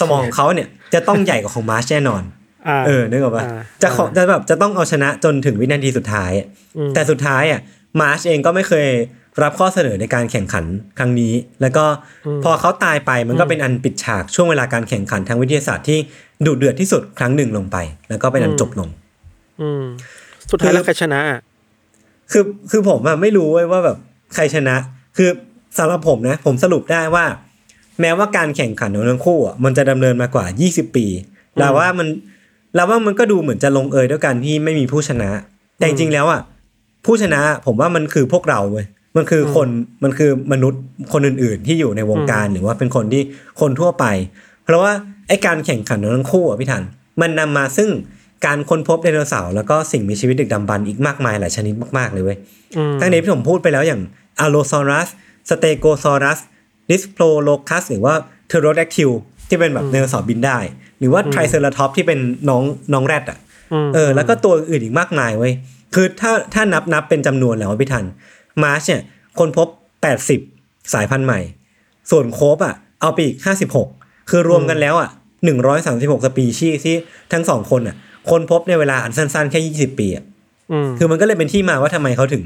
[0.00, 2.22] สมองของเขาเนี่ยจะต้องใหญ่กว่าของมาร์ชแน่นอน
[2.68, 7.60] อ่าเออนึกออกปะอ่าจะขอจะแบบจะต้องเอาชนะจนถึงวินาทีสุดท้ายอะอืมแต่สุดท้ายอะ
[8.00, 8.88] มาร์ชเองก็ไม่เคย
[9.42, 10.64] รับข้อเสนอในการแข่งขัน
[10.98, 11.84] ครั้งนี้ แล้วก็
[12.44, 15.98] พอเขาตายไปมันก็เป็นอันปิดฉากช่วงเวลาการแข่งขันทางวิทยาศาสตร์ที่
[16.46, 17.76] ดุเดือดที่สุดครั้งหนึ่งลงไป
[18.08, 18.88] แล้วก็เป็นอันจบลง
[19.60, 19.84] อืม
[20.50, 21.40] สุดท้ายแล้วใครชนะอะ
[22.32, 23.96] คือคือผมอะไม่รู้เว้ยว่าแบบ
[24.34, 24.76] ใครชนะ
[25.16, 25.28] คือ
[25.78, 27.24] สำหรับผมนะ ผมสรุปได้ว่า
[28.00, 31.06] แม้ว่าการแข่งขันของทั้งคู่อะมันจะดำเนินมากว่า 20 ปี
[31.58, 32.08] แล้วว่ามัน
[32.74, 35.30] แล้วว่ามันก็ดูเหมือนจะลงเอยด้วยกันที่ไม่มีผู้ชนะ
[35.76, 36.40] แต่จริงๆแล้วอะ
[37.06, 38.86] ผู้ชนะผมว่ามันคือพวกเราเว้ย
[39.18, 39.68] มันคือคน
[40.04, 43.22] มันคือมนุษย์คนอื่น ๆ ที่อยู่ในวงการหรือว่าเป็นคนที่
[43.60, 44.04] คนทั่วไป
[44.64, 44.92] เพราะว่า
[45.28, 46.82] ไอ้การแข่งขันของทั้งคู่อะพี่ทัน
[47.20, 47.90] มันนำมาซึ่ง
[48.46, 52.38] การค้นพบไดโนเสาร์แล้วก็สิ่งมีชีวิตดึกดำบรรพ์อีกมากมายหลายชนิดมากๆเลยเว้ย
[52.76, 54.00] อืมทั้งนี้ที่ผมพูดไปแล้วอย่าง
[54.44, 55.08] Allosaurus
[55.48, 56.38] Stegosaurus
[56.90, 58.14] Diplodocus หรือว่า
[58.50, 59.10] Pterodactyl
[59.48, 60.58] ที่เป็นแบบไดโนเสาร์บินได้
[60.98, 63.38] หรือว่า Triceratops ที่เป็นน้องน้องแรดอะ
[63.86, 65.52] มเออแล้วก็ตัวอื่นอีกมากมายเว้ย
[65.94, 68.04] คือถ้าถ้านับนับเป็นจำนวนแล้วพี่ทัน
[68.64, 69.02] มาร์ชเนี่ย
[69.38, 69.68] ค้นพบ
[70.30, 71.40] 80 สายพันธุ์ใหม่
[72.10, 73.36] ส่วนโคบอะเอาไปอีก
[73.84, 75.10] 56 คือรวมกันแล้วอะ
[75.68, 76.96] 136 สปีชีส์ที่
[77.32, 77.96] ทั้งสองคนอะ
[78.30, 80.24] ค้นพบในเวลาอันสั้นๆ แค่ 20 ปีอะ
[80.72, 82.44] อืมคือมันก็เลยเป็นที่มาว่าทำไมเขาถึง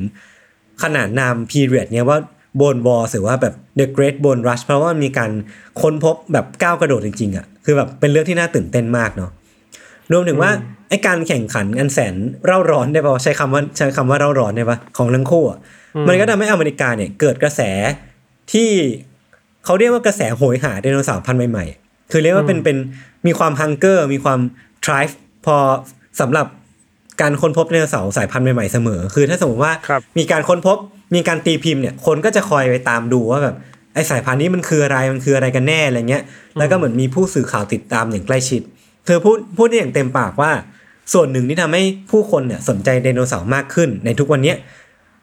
[0.83, 2.18] ขนานนาม period เนี้ยว่า
[2.61, 5.31] Bone War หรือว่าแบบ The Great Bone Rush เพราะว่ามีการ
[5.81, 9.31] ค้นพบแบบก้าวกระโดดจริงๆอะคือแบบเป็นเรื่องที่น่าตื่นเต้นมากเนาะ
[10.12, 10.51] รวมถึงว่า
[10.88, 12.14] ไอการแข่งขันอันแสน
[12.46, 15.59] เร่าร้อนได้ป่าวะใช้คำว่าใช้คำว่าเร่าร้อนได้ปะของทั้งคู่อะ
[16.09, 17.61] มันก็ทำให้อเมริกาเนี่ยเกิดกระแส
[18.52, 18.70] ที่
[19.64, 22.76] เขาเรียกว่ากระแสโหยหาไดโนเสาร์พันธุ์ใหม่ๆ คือเรียกว่าเป็นเป็น
[23.26, 24.40] มีความฮังเกอร์มีความ
[24.85, 25.57] drive พอ
[26.20, 26.46] สำหรับ
[27.20, 30.78] การค้นพบไดโนเสาร์สายพันธุ์ใหม่ๆเสมอ คือถ้าสมมติว่าครับมีการค้นพบ
[31.14, 33.57] มีการตีพิมพ์เนี่ยคนก็จะคอยไปตามดูว่าแบบ
[33.94, 36.22] ไอสายพันธุ์นี้มันคืออะไรมันคืออะไรกันแน่อะไรเงี้ย
[36.59, 38.62] แล้วก็เหมือนมีผู้สื่อข่าวติดตามอย่างใกล้ชิด
[39.07, 40.50] เธอพูดพูดได้อย่างเต็มปากว่า
[41.12, 44.57] ส่วนหนึ่งที่ทำให้ผู้คนเนี่ยสนใจไดโนเสาร์มากขึ้นในทุกวันเนี้ย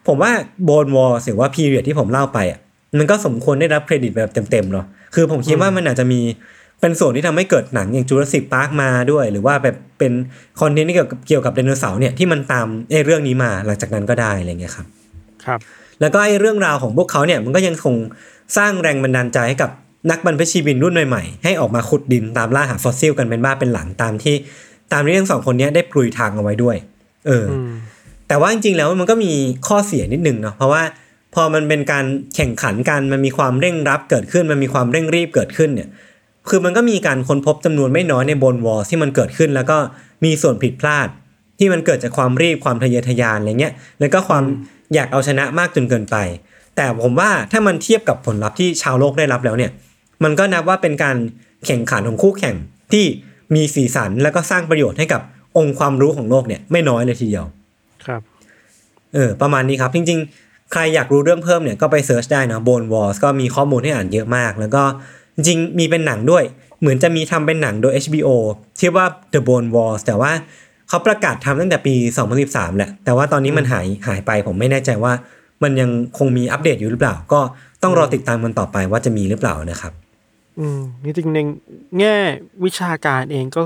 [0.06, 0.30] ผมว่า
[0.64, 2.58] Bone War หรือว่า period ที่ผมเล่าไปอะ
[2.98, 6.20] มันก็สมควรได้รับเครดิตแบบเต็มๆเนาะคือผมคิดว่ามันอาจจะมี
[6.80, 10.12] เป็นส่วนที่ทำให้เกิดหนังอย่าง Jurassic Park มาด้วย หรือว่าแบบเป็น
[10.60, 14.86] คอนเทนต์ที่เกี่ยวกับเกี่ยวกับไดโนเสาร์เนี่ยที่มันตามไอ้เรื่องนี้มาหลังจากนั้นก็ได้อะไรเงี้ยครับ
[15.44, 15.60] ครับ
[16.00, 17.96] แล้วก็ไอ้เรื่องราวของพวกเขาเนี่ยมันก็ยังคง
[18.56, 19.70] สร้างแรงบันดาลใจให้กับ
[20.10, 24.34] นักบรรพชีวินรุ่นใหม่ๆให้ออกมาขุดดินตามล่าหาฟอสซิลกันเป็นบ้าเป็นหลังตามที่
[24.92, 26.76] ตามที่ทั้งสองคนเนี้ยได้ปลุยทางเอาไว้ด้วย
[27.26, 27.72] เออออืม
[28.30, 29.32] แต่ว่าจริงๆแล้วมันก็มี
[29.68, 30.82] ข้อเสียนิดนึงเนาะเพราะว่า
[31.34, 32.04] พอมันเป็นการ
[32.36, 35.88] แข่งขันกันมันมีความเร่งรีบเกิดขึ้น มันมีความเร่งรีบเกิดขึ้นเนี่ย
[36.48, 39.78] คือมันก็มีการค้นพบจำนวนไม่น้อยใน Bone War ที่มันเกิดขึ้น แล้วก็
[40.24, 41.08] มีส่วนผิดพลาด
[41.58, 44.44] ที่มันเกิดจากความรีบความทะเยอทะยานอะไรเงี้ยแล้วก็ความ
[44.94, 46.16] อยากเอาชนะมากจนเกินไป
[46.76, 49.70] แต่ผมว่าถ้ามันเทียบกับผลลัพธ์ที่ชาวโลกได้รับแล้วเนี่ย
[50.24, 51.16] มันก็นับว่าเป็นการ
[51.66, 52.56] แข่งขันของคู่แข่ง
[52.92, 53.04] ที่
[53.54, 55.20] มีสีสัน แล้วก็สร้างประโยชน์ให้กับ
[55.56, 57.44] องค์ความรู้ของโลกเนี่ยไม่น้อยเลยทีเดียว
[59.14, 64.82] เออประมาณนี้ครับ จริง ๆ ใครอยากรู้เรื่องเพิ่มเนี่ยก็ไปเซิร์ชได้นะ Bone Wars ก็มีข้อมูลให้อ่านเยอะมาก แล้วก็
[65.34, 66.44] จริงๆมีเป็นหนังด้วย
[66.80, 68.28] เหมือนจะมีทำเป็นหนังโดย HBO
[68.80, 70.32] ชื่อว่า The Bone Wars แต่ว่า
[70.88, 71.94] เขาประกาศทำตั้งแต่ปี
[72.36, 75.12] 2013 แหละ แต่ว่าตอนนี้มันหายหายไปผมไม่แน่ใจว่า
[75.62, 77.40] มันยังคงมีอัปเดตอยู่หรือเปล่า ก็
[77.82, 79.92] ต้องรอติดตามมันต่อไปว่าจะมีหรือเปล่านะครับ
[80.58, 81.38] อืมจริงๆใน
[81.98, 82.16] แง่
[82.64, 83.62] วิชาการเองก็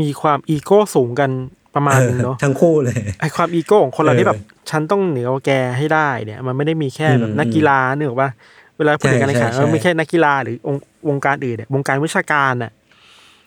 [0.00, 1.30] มีความอีโก้สูงกัน
[1.74, 8.30] ประมาณนึงเนาะทั้งคู่เลยไอความอีโก้ของคนเราเออที่แบบฉันต้องเหนือกว่าแกให้ได้เนี่ย มันไม่ได้มีแค่แบบอืมนักกีฬาเนกอะว่า
[8.78, 12.70] เวลาพูดถึงการแข่งขันใช่ใช่มันไม่แค่นักกีฬาหรือองค์วงการอื่นเนี่ยวงการวิชาการน่ะ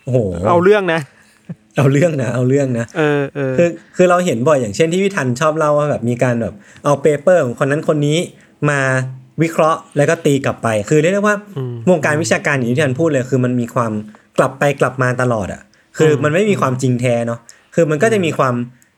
[0.03, 0.17] โอ้โห
[0.49, 1.01] เอาเรื่องนะ
[1.77, 8.17] เอาเรื่องนะเอาเรื่องนะเออเออคือคือเราเห็นบ่อยอย่างเช่นที่พี่ทันชอบเล่าว่าแบบมีการแบบเอาเปเปอร์ของคนนั้นคนนี้
[8.69, 8.79] มา
[9.41, 11.35] วิเคราะห์แล้วก็ตีกลับไป คือเรียกได้ว่า
[11.69, 13.91] มวงการวิชาการอย่างที่พี่ทันพูดเลย คือมันมีความ
[14.37, 15.61] กลับไปกลับมาตลอดอะ
[15.97, 17.39] คือมันไม่มีความจริงแท้เนาะ
[17.79, 18.55] คือมันก็จะมีความ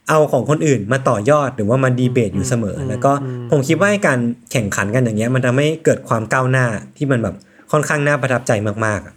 [0.10, 3.12] เอาของคนอื่นมาต่อยอดหรือว่ามาดีเบตอยู่เสมอ แล้วก็
[3.52, 4.20] ผมคิดว่าการ
[4.52, 6.66] แข่งขันกันอย่างเงี้ย มันทำให้เกิดความก้าวหน้า
[6.98, 7.36] ที่มันแบบ
[7.72, 8.52] ค่อนข้างน่าประทับใจ
[8.86, 9.16] มากๆอะ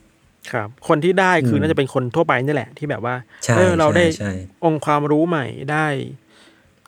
[0.52, 4.32] ครับ คนที่ได้คือมน่าจะเป็นคนทั่วไปนี่แหละ ที่แบบว่าใช่เออเราได้ใช่ใช่
[4.64, 5.86] องค์ความรู้ใหม่ได้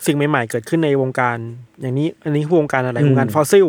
[0.07, 1.37] สิ่งใหม่ ๆ เกิดขึ้นในวงการ
[1.81, 3.67] อย่างนี้ อันนี้คือวงการอะไรวงการฟอสซิล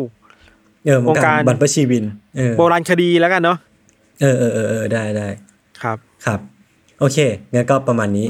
[0.86, 2.04] เออวงการวงการบัตรประชีวิน
[2.36, 3.58] เออโบราณคดีแล้วกันเนาะ
[4.20, 5.28] เออเออเออเออได้ได้
[5.82, 6.40] ครับครับ
[6.98, 7.18] โอเค
[7.54, 8.26] งั้นก็ประมาณนี้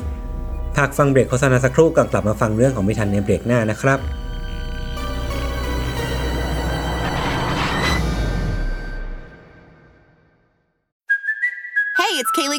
[0.76, 3.98] พักฟังเบรกโฆษณาสักครู่ก่อนกลับมาฟังเรื่องของมิทันในเบรกหน้านะครับ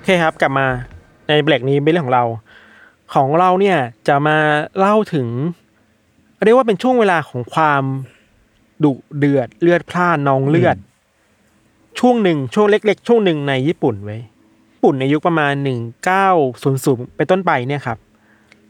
[0.00, 0.66] โอเคครับกลับมา
[1.28, 2.24] ในเบรกนี้เป็นเรื่องของเรา
[3.14, 4.38] ของเราเนี่ยจะมา
[4.78, 5.28] เล่าถึง
[6.44, 7.82] เรียกว่าเป็นช่วงเวลาของความ
[8.84, 10.76] ดุเดือดเลือดพล่านนองเลือด
[11.98, 14.20] ช่วงหนึ่งช่วงเล็ก ๆ ช่วงหนึ่งในญี่ปุ่นไว้ย
[14.72, 16.28] ญี่ปุ่นในยุคประมาณหนึ่งเก้า
[16.62, 17.98] ศูนย์ศูนย์ไปต้นไปเนี่ยครับ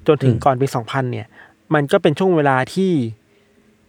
[0.07, 1.27] จนถึงอืมก่อนปีสองพันเนี่ย
[1.75, 2.93] มันก็เป็นช่วงเวลาที่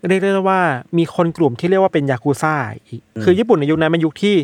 [0.07, 0.61] เรียกได้ว่า
[0.97, 2.55] มีคนกลุ่มที่เรียกว่าเป็นยากูซ่า
[2.87, 4.35] อีกคือญี่ปุ่นในยุคนั้นเป็นยุคที่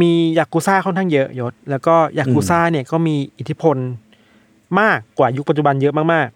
[0.00, 3.76] มียากูซ่าค่อนข้างเยอะยศ แล้วก็ยากูซ่าเนี่ยก็มีอิทธิพล
[4.80, 6.28] มากกว่ายุคปัจจุบันเยอะมาก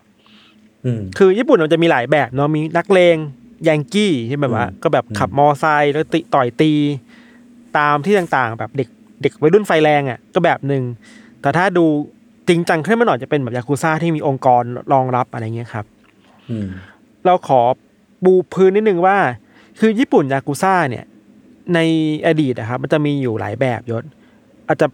[0.85, 3.17] อืมๆคือญี่ปุ่นมันจะมีหลายแบบเนาะมีนักเลง
[3.69, 6.73] ยังกี้ที่แบบว่าอืมก็แบบขับมอไซค์แล้วติต่อยตี
[7.79, 8.89] ตามที่ต่างๆ แบบเด็ก
[9.23, 10.83] เด็กวัยรุ่นไฟแรงอะ ก็แบบหนึ่ง
[11.41, 11.85] แต่ถ้าดู
[12.49, 15.85] จริงจังขึ้นมาหน่อยจะเป็นแบบยากูซ่าที่มีองค์กรรองรับอะไรเงี้ยครับ
[16.51, 16.67] อืม
[17.27, 17.61] เราขอ
[18.25, 19.17] ปูพื้นนิดนึงว่า
[19.79, 21.05] คือญี่ปุ่นยากุซ่าเนี่ย
[21.75, 21.81] ใน
[22.27, 24.05] อดีตนะครับมันจะมีอยู่หลายแบบยศ
[24.67, 24.87] อาจจะ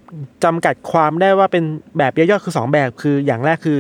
[0.45, 1.65] จำกัดความได้ว่าเป็น
[1.99, 3.79] แบบย่อยๆคือสองแบบคืออย่างแรกคือ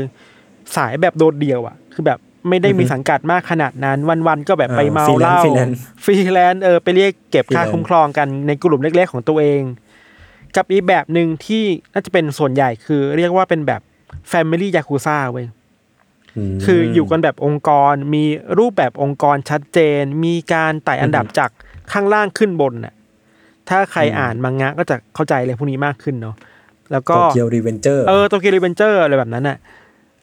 [0.76, 9.62] สายแบบโดดเดี่ยวอะ คือแบบไม่ได้มีสังกัดมากขนาดนั้น วันๆก็แบบไปเมาเหล้าฟรีแลนซ์ฟรีแลนซ์เออไปเรียกเก็บค่าฟรีแลนซ์คุ้มครองกันในกลุ่มเล็กๆของตัวเอง
[10.56, 13.80] กับอีกแบบหนึ่งที่น่าจะเป็นส่วนใหญ่คือ เรียกว่าเป็นแบบ
[14.32, 18.24] Family Yakuza เว้ย คืออยู่กันแบบองค์กรมี
[18.58, 21.50] รูปแบบองค์กรชัดเจน มีการไต่อันดับจาก
[21.92, 22.94] ข้างล่างขึ้นบนน่ะ
[23.68, 26.36] ถ้าใครอ่านมังงะก็จะเข้าใจเลยพวกนี้มากขึ้นเนาะ
[26.92, 29.58] แล้วก็ Tokyo Revengers เออ Tokyo Revengers อะไรแบบนั้นน่ะ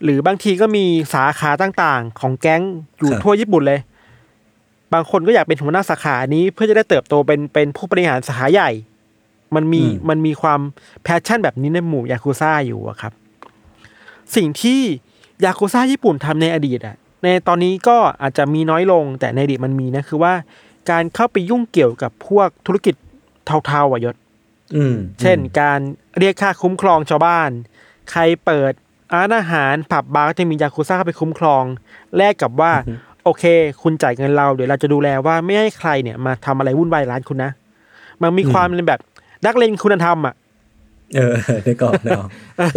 [0.03, 2.61] หรือบางทีก็มีสาขาต่างๆ ของแก๊ง
[2.97, 3.79] อยู่ครับทั่วญี่ปุ่นเลย
[4.93, 8.71] บางคนก็อยากเป็นหัวหน้าสาขานี้เพื่อจะได้เติบโตเป็นเป็นผู้บริหารสาขาใหญ่
[9.55, 10.59] มันมีมันมีความ
[11.03, 13.13] passion แบบนี้ในหมู่ยากุซ่าอยู่อะครับ
[14.35, 14.81] สิ่งที่
[15.43, 20.33] ยากุซ่าญี่ปุ่นทำในอดีตอะในตอนนี้ก็อาจจะมีน้อยลงแต่ในอดีตมันมีนะคือว่า
[20.89, 22.95] การเข้าไปยุ่งเกี่ยวกับพวกธุรกิจ
[23.65, 24.15] เทาๆอะยศ
[24.75, 25.79] อืมเช่นการ
[26.19, 27.49] เรียกค่าคุ้มครองชาวบ้าน
[28.11, 28.73] ใครเปิด
[29.15, 31.63] ร้านอาหารผับบาร์ก็จะมียากุซ่าเข้าไปคุ้มครอง
[32.17, 32.73] แลกกับว่า
[33.23, 33.43] โอเค
[33.83, 37.51] คุณจ่ายเงินเราเดี๋ยวเราจะดูแลว่าไม่ให้ใครเนี่ยมาทำอะไรวุ่นวายร้านคุณนะ
[38.21, 38.99] มันมีความเป็นแบบ
[39.45, 40.35] นักเลงคุณธรรมอะ
[41.15, 42.25] เออได้ก่อนเนาะ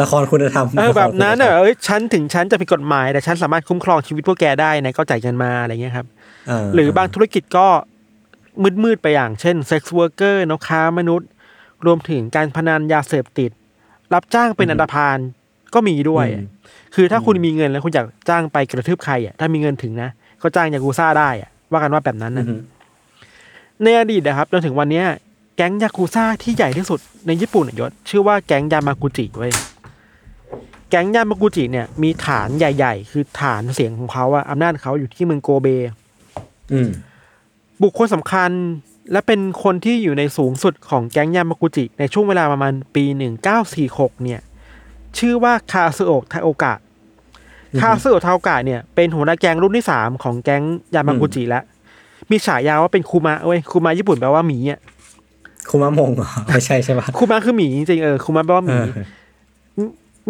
[0.02, 7.66] ละครคุณธรรมเออแบบนั้นละเอครอเอ้ยฉันถึงฉันจะผิดกฎหมาย แต่ฉันสามารถคุ้มครองชีวิตพวกแกได้นะก็จ่ายเงินมาอะไรเงี้ยครับาหรือบางธุรกิจก็
[8.84, 11.28] มืดๆไปอย่างเช่น sex worker ค้ามนุษย์
[11.86, 13.50] รวมถึงการพนันยาเสพติด
[14.14, 15.18] รับจ้างเป็นอันธพาล
[15.74, 16.26] ก็มีด้วย
[16.94, 20.10] คือถ้าคุณมีเงินแล้วคุณอยากจ้างไปกระทืบใครอะถ้ามีเงินถึงนะ
[20.42, 22.54] ก็จ้างยากูซ่าได้อะว่ากันว่าแบบนั้นอืนะอฮึ
[23.82, 25.06] ในอดีตนะครับจนถึงวันเนี้ย
[25.56, 29.52] แก๊งยากูซ่าที่ใหญ่ที่สุดในญี่ปุ่นอะยศชื่อว่าแก๊งยามากุจิเว้ย
[30.90, 35.66] แก๊งยามากุจิเนี่ยมีฐานใหญ่ ๆ คือฐานเสียงของเขาอะอำนาจเขาอยู่ที่เมืองโกเบ
[36.72, 36.90] อืม
[37.82, 38.50] บุคคลสำคัญ
[39.12, 43.04] และเป็นคนที่อยู่ในสูงสุดของแก๊งยามากุจิ ในช่วงเวลาประมาณปี
[43.64, 44.40] 1946 เนี่ย
[45.18, 46.74] ชื่อว่าคาซึโอะไทโอกะ
[47.80, 50.62] คาซึโอะทาโอกะเนี่ยเป็นหัวหน้าแก๊งรุ่นที่สามของแก๊ง
[50.94, 51.64] ยามากุจิแล้ว
[52.30, 54.80] มีฉายาว่าเป็นคูมะเว้ยคูมะญี่ปุ่นแปลว่าหมีอะ
[55.70, 58.78] คุมะมงเหรอไม่ใช่ใช่ปะคูมะคือหมีจริงๆเออคูมะแปลว่าหเอมี
[59.78, 59.80] อ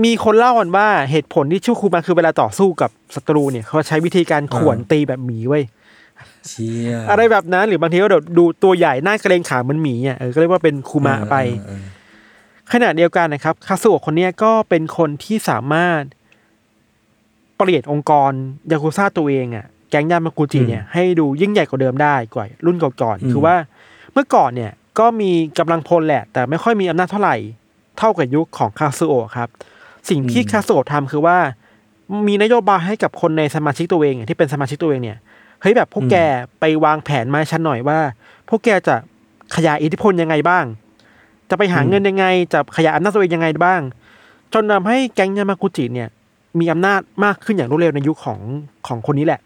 [0.05, 5.65] มีคนเล่ากันว่าเหตุผลที่ชื่อคูมะคือเวลาต่อสู้กับศัตรูเนี่ย เขาใช้วิธีการข่วนตีแบบหมีเว้ย
[6.49, 11.85] เชี่ยอะไรแบบนั้นหรือบางทีก็เดี๋ยวดูตัวใหญ่หน้าเกรงขาเหมันหมีอะเออก็เรียกว่าเป็นคูมะไปเออ
[12.73, 16.03] ขณะเดียวกันนะครับคาสุโอะคนเนี้ยก็เป็นคนที่สามารถ
[17.57, 18.31] เปลี่ยนองค์กร
[18.71, 23.55] ยากุซ่าตัวเองอะแก๊งยามากุจิเนี่ยให้ดูยิ่งใหญ่กว่าเดิมได้กว่ารุ่นก่อนๆคือว่า
[24.13, 27.37] เมื่อก่อนเนี่ยก็มีกำลังพลแหละ แต่ไม่ค่อยมีอำนาจเท่าไหร่
[27.99, 29.49] เท่ากับยุคของคาสุโอะครับ
[30.09, 31.39] สิ่งที่คาสุโอะทำคือว่า
[32.29, 35.19] มีนโยบายให้กับคนในสมาชิกตัวเองอะที่เป็นสมาชิกตัวเองเนี่ย
[35.65, 36.17] เฮ้ยแบบพวกแก
[36.61, 37.99] ไปวางแผนมาให้ฉันหน่อยว่า
[38.49, 38.95] พวกแกจะ
[39.57, 40.65] ขยายอิทธิพลยังไงบ้าง
[41.51, 43.81] จะไปหาเงินยังไง จะขยายอำนาจตัวเองยังไงบ้าง
[44.53, 46.09] จนทำให้แก๊งยามากุจิเนี่ย
[46.59, 48.41] มีอำนาจมากขึ้นอย่างรวดเร็วในยุคของ
[48.87, 49.41] ของคนนี้แหละ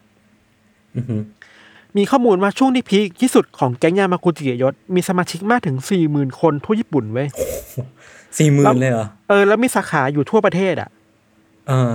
[0.96, 1.20] อือหือ
[1.96, 7.28] มีข้อมูลว่าช่วงที่พีคที่สุดของแก๊งยามากุจิยศมีสมาชิกมากถึงสี่หมื่นคนทั่วญี่ปุ่นเว้ย
[8.38, 10.90] สี่หมื่แล้นวเลยเหรอ เออแล้วมีสาขาอยู่ทั่วประเทศอะ
[11.68, 11.92] เออ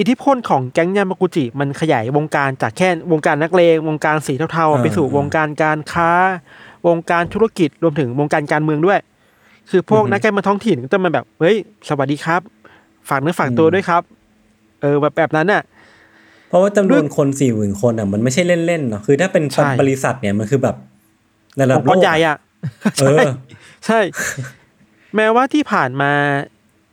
[0.00, 6.10] อิทธิพลของแก๊งยามากุจิมันขยายวงการจากแค่วงการนักเลงวงการสีเทาอ่าๆไปสู่วงการการค้า
[6.88, 8.98] วงการธุรกิจรวมถึงวงการการเมืองด้วย
[9.70, 11.56] คือพวกอือฮึนักการเมืองท้องถิ่นก็จะมาแบบเฮ้ย
[11.88, 12.40] สวัสดีครับ
[13.08, 14.02] ฝากเนื้อฝากตัวอืมด้วยครับ
[14.80, 15.62] เออแบบแบบนั้นน่ะ
[16.48, 20.76] เพราะว่าจำนด้ววนยคนสี่หมื่นคนอะมันไม่ใช่เล่นๆเนาะคือถ้าเป็นใช่บริษัทเนี่ยมันคือแบบ
[21.60, 22.36] ระดัอบงค์โลกรกใหญ่อะ
[23.00, 23.24] เอใช่อ
[23.86, 24.00] ใช่
[25.16, 26.12] แม้ว่าที่ผ่านมา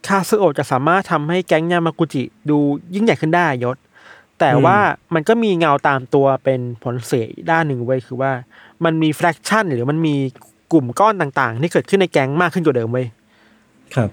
[0.08, 2.58] คาซึโอะจะสามารถทำให้แก๊งยามากุจิดู
[2.94, 3.78] ยิ่งใหญ่ขึ้นได้ยศ
[4.40, 4.78] แต่อืมว่า
[5.14, 8.32] มันก็มีเงาตามตัวเป็นผลเสียอีกด้านหนึ่งไว้ยคือว่า
[8.86, 10.16] มันมีแฟรกชันหรือมันมี
[10.72, 13.08] กลุ่มก้อนต่างๆ ที่เกิดขึ้นในแก๊งมากขึ้นกว่าเดิมเว้ย
[13.96, 14.10] ครับ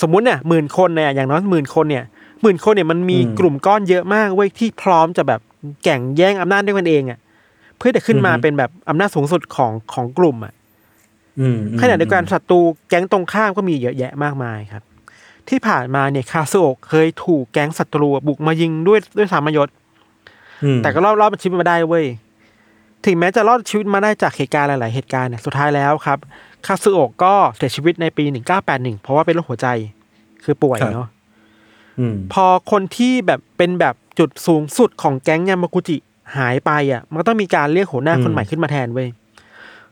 [0.00, 2.04] สมมุติเนี่ยหมื่นคนเนี่ยอย่างน้อยหมื่นคนเนี่ย
[2.42, 5.40] หมื่นคนเนี่ยมันมีอืมกลุ่มก้อนเยอะมากเว้ยที่พร้อมจะแบบ
[5.84, 7.18] แข่งแย่งอำนาจด้วยกันเองอะ
[7.78, 10.54] เพื่อจะขึ้นมาอือฮึเป็นแบบอำนาจสูงสุดของของกลุ่มอะ
[11.40, 14.82] อืมอืมขณะเดียวกันศัตรูแก๊งตรงข้ามก็มีเยอะแยะมากมายครับ
[15.48, 19.68] ที่ผ่านมาเนี่ยคาซุโอะเคยถูกแก๊งศัตรูบุกมายิงด้วยด้วยสามยศ
[20.64, 22.04] อืมแต่ก็รอดรอดชีวิตมาได้เว้ย
[23.04, 26.18] ถึงแม้จะรอดชีวิตมาได้จากเหตุการณ์หลาย ๆ เหตุการณ์เนี่ยสุดท้ายแล้วครับ
[26.66, 28.24] คาซุโอะก็เสียชีวิตในปี
[28.64, 29.68] 1981เพราะว่าเป็นโรคหัวใจ
[30.44, 31.08] คือป่วยเนาะ
[31.98, 35.96] อืมพอคนที่แบบเป็นแบบจุดสูงสุดของแก๊งยามากุจิ
[36.36, 39.08] หายไปอะ มันก็ต้องมีการเรียกหัวหน้าอืมคนใหม่ขึ้นมาแทนเว้ย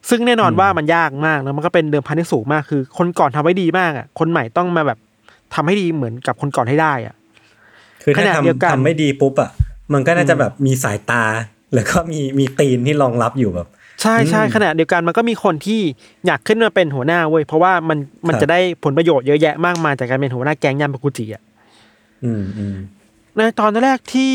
[0.09, 4.99] ซึ่งแน่นอนอืมว่ามันยากมากแล้วมันก็เป็นเดิมพันที่สูงมากคือ คนก่อนทำไว้ดีมากอะคนใหม่ต้องมาแบบ
[5.55, 7.15] ทำให้ดีเหมือนกับคนก่อนให้ได้อะ
[8.03, 9.51] คือถ้าขณะเดียวกันทำทำไม่ดีปุ๊บอะ
[9.93, 11.23] มันก็น่าจะแบบมีสายตา
[11.75, 13.69] แล้วก็มีมีตีนที่รองรับอยู่แบบ
[14.03, 15.81] ใช่ใช่อืมขณะเดียวกันมันก็มีคนที่
[16.27, 21.43] อยากขึ้นมาเป็นหัวหน้าเว้ยเพราะว่ามันมันครับจะได้ผลประโยชน์เยอะแยะมากมายจากการเป็นหัวหน้าแก๊งยามากุจิอะ
[22.25, 22.77] อืมอืม
[23.37, 24.35] ในตอนแรกที่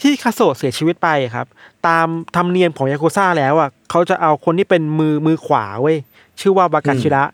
[0.00, 1.46] ที่คาโซะเสียชีวิตไปครับ
[1.86, 5.98] ตามธรรมเนียมของยากุซ่าแล้วอะเขาจะเอาคนที่เป็นมือมือขวาเว้ย
[6.40, 7.24] ชื่อว่าวากาชิระ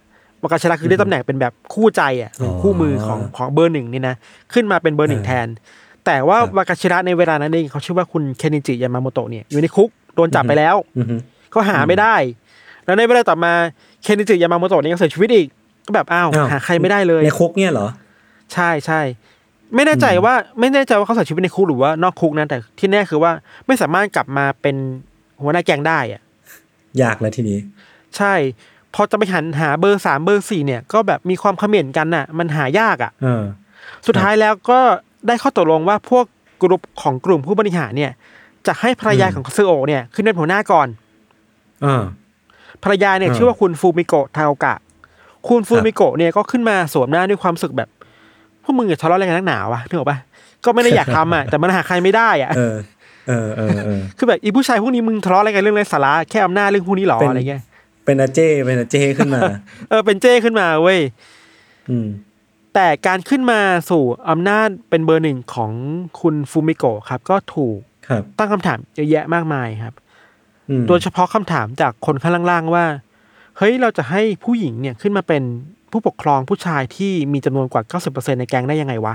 [0.42, 4.14] วากาชิระคือได้ตำแหน่งเป็นแบบคู่ใจอะเป็นคู่มือของของเบอร์หนึ่งนี่นะ
[4.53, 5.46] ขึ้นมาเป็นเบอร์หนึ่งแทน
[6.07, 11.07] แต่ว่าวากาชิระในเวลานั้นเองเขาชื่อว่าคุณเคนนิจิยามาโมโตะเนี่ยอยู่ในคุกโดนจับไปแล้วอืม
[11.51, 12.14] เขาหาไม่ได้
[12.85, 13.53] แล้วในเวลาต่อมา
[14.03, 15.46] เคนนิจิยามาโมโตะเนี่ยก็เสียชีวิตอีก
[15.87, 17.88] ก็แบบอ้าวอ้าวหาใครไม่ได้เลยในคุกเนี่ยเหรอ
[18.53, 19.01] ใช่ใช่
[19.74, 23.33] ไม่แน่ใจว่าไม่แน่ใจว่าเขาเสียชีวิตในคุกหรือว่านอกคุกนะแต่ที่แน่คือว่า
[23.66, 24.77] ไม่สามารถกลับมาเป็น
[25.42, 26.22] หัวหน้าแก๊งได้อะ
[27.03, 27.59] ยากแล้วทีนี้
[28.16, 28.35] ใช่
[28.94, 33.44] พอจะไปหันหาเบอร์สามเบอร์สี่เนี่ยก็แบบมีความเขม่นกันน่ะ มันหายากอะเออ
[34.07, 34.79] สุดท้ายแล้วก็
[35.27, 36.24] ได้ข้อตกลงว่าพวก
[36.62, 38.12] กลุ่มของกลุ่มผู้บริหารเนี่ย
[38.66, 40.88] จะให้ภรรยาอืมของซึโอะเนี่ย ขึ้นเป็นหัวหน้าก่อน
[41.83, 42.05] เออ
[42.83, 44.74] ภรรยาเนี่ยอ่าชื่อว่าคุณฟูมิโกะทาโอกะ
[45.48, 47.88] คุณฟูมิโกะเนี่ยก็ขึ้นมาสวมหน้าด้วยความรู้สึกแบบ
[48.62, 50.18] พวกมึงอย่าทะเลาะอะไรกันนักหนาวะนึกออกปะ
[50.64, 52.77] ก็ไม่ได้อยากทำอะแต่มันหาใครไม่ได้อะเออ
[53.29, 57.62] เออเออเออคือแบบอีผู้ชายพวกนี้มึงทะเลาะอะไรกันเรื่องไรสาระแค่อำนาจเรื่องพวกนี้หรอเป็นอะไรเงี้ย
[58.09, 59.40] เป็นอาเจ้เป็นอาเจ้ขึ้นมา
[59.88, 61.01] เออเป็นเจ้ขึ้นมาเว้ย
[61.90, 62.09] อืม
[62.75, 65.73] แต่การขึ้นมาสู่อำนาจเป็นเบอร์หนึ่งของ
[66.21, 69.95] คุณฟูมิโกะครับ ก็ถูกครับตั้งคำถามเยอะแยะมากมายครับ
[70.70, 72.85] อืมโดยเฉพาะคำถามจากคนข้างล่างๆว่า
[73.59, 75.43] เฮ้ยเราจะให้ผู้หญิงเนี่ยขึ้นมาเป็น
[75.91, 79.14] ผู้ปกครองผู้ชายที่มีจำนวนกว่า90%ในแก๊งได้ยังไงวะ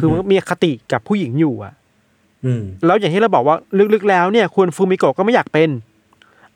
[0.00, 1.74] คือมันมีอคติกับผู้หญิงอยู่อะ
[2.44, 3.56] อืมแล้วอย่างที่เราบอกว่า
[3.94, 5.68] ลึกๆแล้วเนี่ยคุณฟูมิโกะก็ไม่อยากเป็น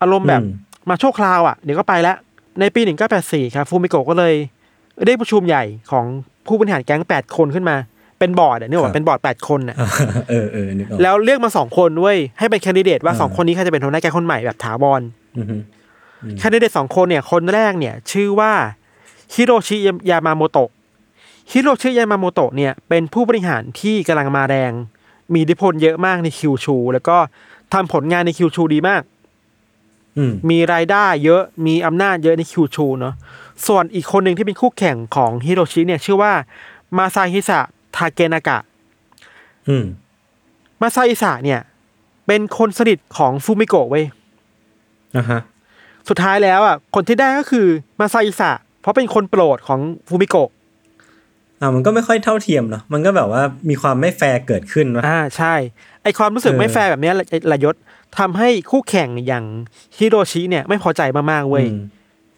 [0.01, 0.47] อารมณ์แบบอื
[0.89, 2.17] มมาชั่วคราวอะเดี๋ยวก็ไปแล้ว
[2.61, 2.81] ในปี
[3.19, 4.35] 1984 ครับฟูมิโกะก็เลย
[5.07, 6.05] ได้ประชุมใหญ่ของ
[6.47, 7.77] ผู้บริหารแก๊ง 8 คนขึ้นมา
[8.19, 9.77] เป็นบอร์ดอะเนี่ยว่าเป็นบอร์ด 8 คนอะ
[10.31, 15.03] เออเออนึกออกแล้วเลือกมาสองคนเว้ยให้เป็นแคนดิเดตว่าอ่าสองคนนี้ใครจะเป็นหัวหน้าแก๊งคนใหม่แบบถาวร
[15.39, 15.57] อือฮึ
[16.39, 18.53] แคนดิเดตสองคนเนี่ยคนแรกเนี่ย ชื่อว่า
[19.35, 19.77] ฮิโรชิ
[20.11, 20.71] ยามาโมโตะ
[21.53, 24.73] ฮิโรชิยามาโมโตะเนี่ยเป็นผู้บริหารที่กำลังมาแรง
[25.33, 27.17] มีอิทธิพลเยอะมากในคิวชู แล้วก็
[27.73, 29.18] ทำผลงานในคิวชูดีมากอื
[30.31, 33.15] มมีรายได้เยอะมีอำนาจเยอะในคิวชูเนาะ
[33.67, 36.33] ส่วนอีกคนหนึ่งที่เป็นคู่แข่งของฮิโรชิเนี่ยชื่อว่า
[36.97, 37.61] มาซาฮิสะ
[37.97, 38.59] ทาเกนากะ
[39.69, 39.85] อืม
[40.81, 41.61] มาซาฮิสะเนี่ย
[42.27, 44.05] เป็นคนสนิทของฟูมิโกะเว้ย
[45.17, 45.41] อะฮะ
[46.09, 47.67] สุดท้ายแล้วอะคนที่ได้ก็คือ
[48.01, 48.51] มาซาฮิสะ
[48.81, 50.51] เพราะเป็นคนโปรดของฟูมิโกะ
[51.61, 55.55] อ่ามันก็ไม่ค่อยเท่าเทียมเนาะมันก็แบบว่ามีความไม่แฟร์เกิดขึ้นวะอ่าใช่
[56.03, 57.75] ไอความรู้สึกเออไม่แฟร์แบบเนี้ยละละยศ
[58.19, 59.45] ทำให้คู่แข่งอย่าง
[59.97, 61.81] ฮิโรชิเนี่ยไม่พอใจมากๆเว้ยอืม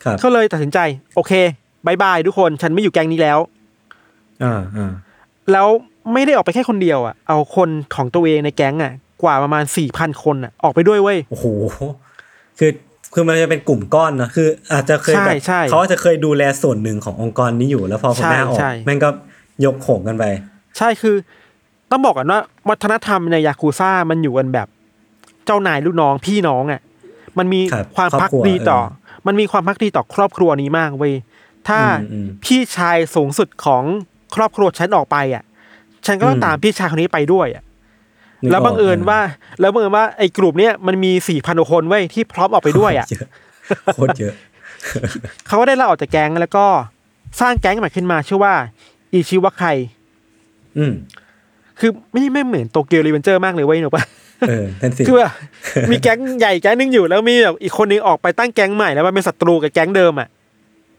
[0.05, 0.79] ครับก็เลยตัดสินใจ
[1.17, 1.33] โอเค
[1.87, 3.39] bye bye ทุกคนฉันไม่อยู่แก๊งนี้แล้ว
[4.45, 4.93] อ่าอ่า
[5.53, 5.67] แล้ว
[6.13, 8.93] ไม่ได้ออกไปแค่คนเดียวอะเอาคนของตัวเองในแก๊งอะ
[9.23, 11.47] กว่าประมาณสี่พันคนอะออกไปด้วยเว้ยโอ้โห
[12.59, 12.71] คือ
[13.15, 19.09] คือมันจะเป็นกลุ่มก้อนเนอะคือ อาจจะเคยใช่แบบใช่เขาอาจจะเคยดูแลส่วนหนึ่งขององค์กรนี้อยู่แล้วพอคนหน้าออกใช่ใช่แม่งก็
[19.65, 20.25] ยกโขงกันไป
[20.79, 21.17] ใช่คือ
[21.91, 22.41] ต้องบอกกันว่า
[22.71, 26.81] วัฒนธรรมในยาคูซ่ามันอยู่กันแบบเจ้านายลูกน้องพี่น้องอะ
[27.39, 31.15] มันมีครับความครอบพักครัวดีต่อเอมันมีความพักดีต่อครอบครัวนี้มากเว้ย
[31.69, 33.83] ถ้าอืมอืมพี่ชายสูงสุดของ
[34.35, 35.43] ครอบครัวฉันออกไปอะ
[36.07, 37.63] ฉันก็ต้องอืมตามพี่ชายคนนี้ไปด้วยอะ
[38.43, 39.21] นึกแล้วบังเอิญกว่า
[39.61, 43.29] แล้วบังเอิญว่าไอ้กลุ่มเนี้ยมันมีสี่พันคนเว้ยที่พร้อมออกไปด้วยอะเยอะ
[43.95, 44.35] โคตรเยอะ
[45.47, 46.67] เขาก็ได้ลาออกจากแก๊งแล้วก็
[47.41, 48.55] สร้างแก๊งใหม่ขึ้นมาชื่อว่า
[49.13, 49.65] อิชิวะไค
[50.79, 50.93] อืม
[51.79, 54.05] คือไม่ไม่เหมือน Tokyo Revengers มากเลยเว้ยหนูปะ
[54.49, 55.33] เออนั่นสิคือแบบ
[55.91, 60.29] มีแก๊งใหญ่แก๊งหนึ่งอยู่แล้วมีแบบอีกคนนึงออกไปตั้งแก๊งใหม่แล้วมันเป็นศัตรูกับแก๊งเดิมอะ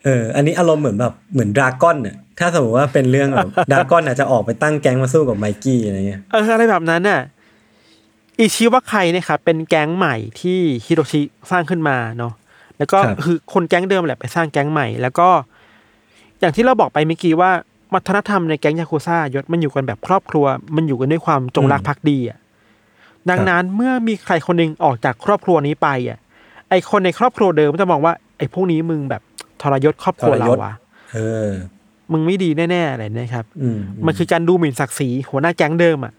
[0.04, 7.22] เออ อันนี้อารมณ์เหมือนแบบเหมือนดราก้อนเนี่ยถ้าสมมติว่าเป็นเรื่องแบบดราก้อนอาจจะออกไปตั้งแก๊งมาสู้กับไมกี้อะไรเงี้ย เอออะไรแบบนั้นน่ะ
[8.40, 11.22] อิชิวะไคเนี่ยครับเป็นแก๊งใหม่ที่ฮิโรชิ
[11.52, 12.34] สร้างขึ้นมาเนาะ
[12.78, 15.28] แล้วก็คือคนแก๊งเดิมแหละไปสร้างแก๊งใหม่ แล้วก็
[16.40, 17.52] อย่างที่เราบอกไปเมื่อกี้ว่า
[17.94, 22.38] วัฒนธรรมในแก๊งยาคูซ่ายศมันอยู่กันแบบครอบครัว มันอยู่กันด้วยความจงรักภักดีอะ
[23.30, 26.20] ดังนั้นเมื่อมีใครคนหนึ่งออกจากครอบครัวนี้ไปอะ
[26.70, 29.22] ไอคนในครอบครัวเดิมก็จะมองว่า ไอพวกนี้มึงแบบ
[29.62, 30.74] ทรยศครอบครัวเราอะ
[31.14, 31.52] เออ
[32.12, 36.14] มึงไม่ดีแน่ๆอะไรนะครับอืมมันคือการดูหมิ่นศักดิ์ศรีหัวหน้าแก๊งเดิมอะ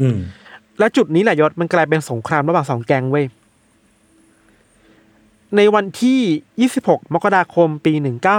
[0.00, 0.18] อืม
[0.78, 3.26] แล้วจุดนี้แหละยศมันกลายเป็นสงครามระหว่างสองแก๊งเว้ย
[5.56, 7.92] ในวันที่ 26 มกราคม ปี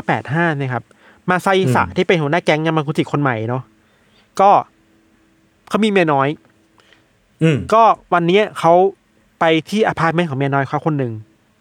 [0.07, 0.83] 1985 นะครับ
[1.29, 3.63] มาไซสะอืมที่เป็นหัวหน้าแก๊งยามากุจิคนใหม่เนาะ
[4.39, 4.49] ก็
[5.69, 6.52] เขามีเมียน้อยอืม
[7.73, 7.83] ก็
[8.13, 8.73] วันเนี้ยเขา
[9.39, 11.13] ไปที่อพาร์ตเมนต์ของเมียน้อยเขาคนหนึ่ง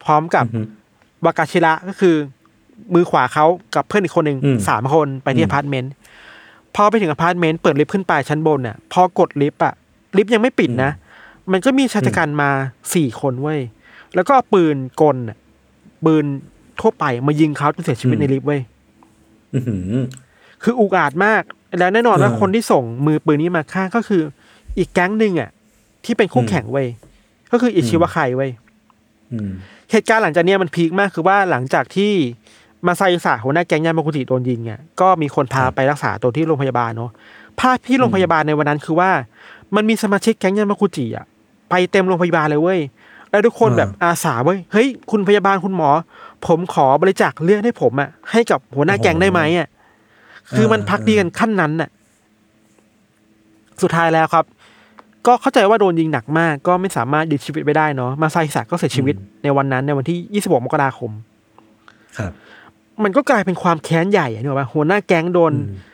[0.05, 0.67] พร้อมกับอืม
[1.25, 2.17] วากาชิระก็คือ
[2.95, 5.93] มือขวาเขากับเพื่อนอีกคนหนึ่งอืมสามคนไปที่อือมพาร์ตเมนต์
[6.75, 9.75] พอไปถึงอพาร์ตเมนต์เปิดลิฟต์ขึ้นไปชั้นบนน่ะพอกดลิฟต์อะ
[10.17, 10.91] ลิฟต์ยังไม่ปิดนะ
[11.53, 12.51] มันก็มีชายชะกันมา
[12.95, 13.61] สี่คนเว้ย
[14.15, 15.37] แล้วก็เอาปืนกลน่ะ
[16.05, 16.25] ปืน
[16.81, 18.61] ทั่วไปมายิงเขาจนเสียชีวิตในลิฟต์เว้ย
[19.55, 20.03] อื้อหือ
[20.63, 21.43] คืออุกอาจมาก
[21.79, 24.23] แล้วแน่นอนว่าเออคนที่ส่งมือปืนนี้มาฆ่าก็คือ
[24.79, 25.51] อีกแก๊งหนึ่งอะ
[26.05, 26.89] ที่เป็นคู่อืมแข่งเว้ย
[27.53, 28.51] ก็คืออิชิวะไคเว้ย
[29.33, 29.51] อืม
[29.91, 32.13] เหตุการณ์หลังจากเนี้ยมันพีคมากคือว่าหลังจากที่
[32.87, 37.11] มาไซสะหัวหน้าแก๊งยามากุจิโดนยิงอะก็มีคนพาไปรักษาตัวที่โรงพยาบาลเนาะ
[37.61, 39.11] ภาพที่โรงพยาบาลในวันนั้นคือว่า
[39.77, 41.27] มันมีสมาชิกแก๊งยามากุจิอะ
[41.71, 42.81] ไปเต็มโรงพยาบาลเลยเว้ย
[43.31, 45.91] แล้วทุกคนอ่าแบบอาสาเว้ยเฮ้ยคุณพยาบาลคุณหมอ
[46.47, 49.69] ผมขอบริจาคเลือดให้ผมอะให้กับหัวหน้าแก๊งได้ไหมอะ
[50.57, 51.89] คือมันพักดีกันขั้นนั้นน่ะ
[53.83, 54.45] สุดท้ายแล้วครับ
[55.27, 61.11] ก็เข้าใจว่าโดนยิงหนักมาก ก็ไม่สามารถยืนชีวิตไว้ได้เนาะมาไซสะก็เสียชีวิตในวันนั้นในวันที่ 26 มกราคม
[62.19, 62.33] ครับ
[63.03, 65.93] มันก็กลายเป็นความแค้นใหญ่อะนึกออกปะหัวหน้าแก๊งโดนอืม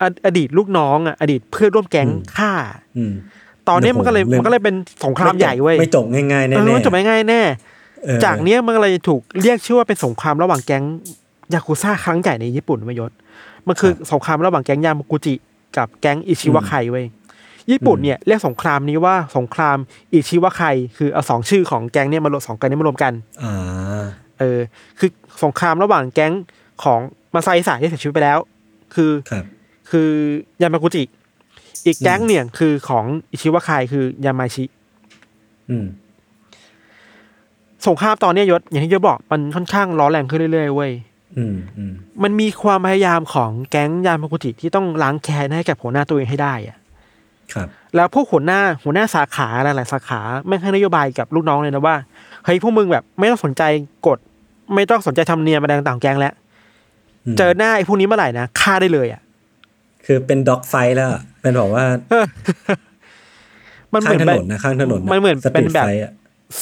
[0.00, 2.52] ออดีตลูกน้องอะอดีตเพื่อนร่วมแก๊งอืมฆ่า
[2.96, 3.12] อืม
[3.68, 4.74] ตอนนี้มันก็เลยโอ้โหเรื่องมันก็เลยเป็น
[5.04, 7.42] สงครามใหญ่เว้ยไม่จบง่ายๆแน่เออๆมันจบไม่ง่ายแน่
[8.04, 10.84] เออจากเนี้ยมันก็เลยถูกเรียกชื่อว่าเป็นสงครามระหว่างแก๊ง
[11.54, 13.12] ยากุซ่าครั้งใหญ่ในญี่ปุ่นเวยยศ
[13.66, 15.34] มันคือสงครามระหว่างแก๊งยามากุจิ
[15.76, 17.06] กับแก๊งอิชิวะไคเว้ย
[17.70, 19.76] ญี่ปุ่นเนี่ยเรียกสงครามนี้ว่าสงคราม
[20.12, 20.62] อิชิวะไค
[20.96, 23.12] คือเอาสองชื่อของแก๊งเนี่ยมารวมสองแก๊งนี้มารวมกัน
[23.42, 24.04] อ่า
[24.38, 24.58] เออ
[24.98, 25.10] คือ
[25.44, 26.32] สงครามระหว่างแก๊ง
[26.82, 27.00] ของ
[27.34, 28.38] มาไซสะที่เสียชีวิตไปแล้ว
[28.94, 29.44] คือครับ
[29.90, 30.10] คือ
[30.62, 31.02] ยามากุจิ
[31.86, 34.64] อีกแก๊งเนี่ยคือของอิชิวะไคคือยามาชิ
[35.70, 35.86] อืม
[37.86, 40.92] สงครามตอนเนี้ยยศอย่างที่ยศบอกมันค่อนข้างร้อนแรงขึ้นเรื่อยๆเว้ย
[41.36, 41.92] อืมอืม
[42.22, 46.76] มันมีความพยายามของแก๊งยามากุจิที่ต้องล้างแค้นให้กับหัวหน้าตัวเองให้ได้อะ
[47.54, 51.96] ครับแล้วพวกหัวหน้าหัวหน้าสาขาหลายๆสาขาแม่งให้นโยบายกับลูกน้องเลยนะว่า
[52.44, 53.62] เฮ้ยพวกมึงแบบไม่ต้องสนใจ
[54.06, 54.18] กฎ
[54.74, 56.34] ไม่ต้องสนใจทำเนียมอะไรต่างๆแก๊งแล้ว
[57.26, 59.20] อืมเจอหน้าไอ้พวกนี้เมื่อไหร่นะฆ่าได้เลยอะ
[60.06, 61.84] คือเป็นด็อกไฟแล้วอะเป็นแบบว่า
[63.92, 66.12] มันเหข้ามืงอนถแบนบนนะข้างถนนมันเหมือนสเป็นแบบไฟอะ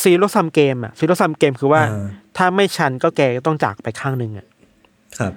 [0.00, 2.06] ซีโร่ซัมเกมอะซีโร่ซัมเกมคือว่าอ่า
[2.36, 4.46] ถ้าไม่ชันก็แกก็ต้องจากไปข้างหนึ่งอะ
[5.18, 5.32] ครับ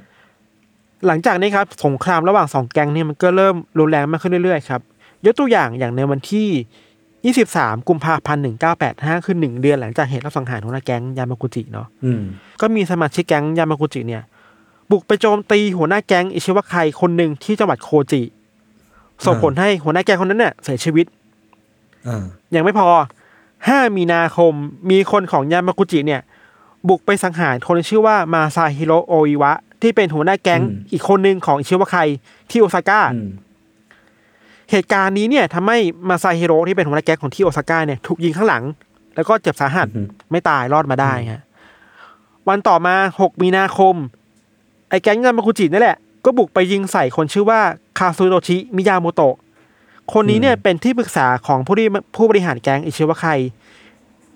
[1.08, 4.82] หลังจากนี้ครับ สงครามระหว่างสองแก๊งเนี่ยมันก็เริ่มรุนแรงมากขึ้นเรื่อยๆครับ
[5.26, 8.44] ยกตัวอย่างอย่างในวันที่ 23 กุมภาพันธ์
[8.84, 12.22] 1985 คือหนึ่งเดือนหลังจากเหตุรับสังหารของนายแก๊งยามากุจิเนาะอืม
[12.62, 14.24] ก็มีสมาชิกแก๊งยามากุจิเนี่ย
[14.92, 18.22] บุกไปโจมตีหัวหน้าแก๊งอิชิวะไคคนหนึ่งที่จังหวัดโคจิ
[19.26, 21.06] ส่งผลให้หัวหน้าแก๊งคนนั้นเนี่ยเสียชีวิต
[22.08, 22.24] อ่า
[22.56, 22.88] ยังไม่พอ
[23.42, 24.54] 5 มีนาคม
[24.90, 26.22] มีคนของยามากุจิเนี่ย
[26.88, 31.96] บุกไปสังหารคนที่ชื่อว่ามาซาฮิโรโออิวะที่เป็นหัวหน้าแก๊งอืมอีกคนหนึ่งของอิชิวะไค
[32.50, 33.30] ที่โอซาก้าอืม
[34.72, 35.78] เหตุการณ์นี้เนี่ยทำให้
[36.10, 38.64] มาซาฮิโร่ที่เป็นหัวหน้าแก๊งของที่โอซาก้าเนี่ยถูกยิงข้างหลัง
[39.16, 41.42] แล้วก็เจ็บสาหัสอือฮึไม่ตายรอดมาได้ฮะ
[42.48, 43.96] วันต่อมา 6 มีนาคม
[44.90, 47.60] ไอ้แก๊งยามากุจินั่นแหละ ก็บุกไปยิงใส่คนชื่อว่า
[48.00, 49.36] คาซูโรชิมิยาโมโตะ
[50.14, 53.26] คนนี้เนี่ยเป็นที่ปรึกษาของผู้ที่ผู้บริหารแก๊งอิชิวะไค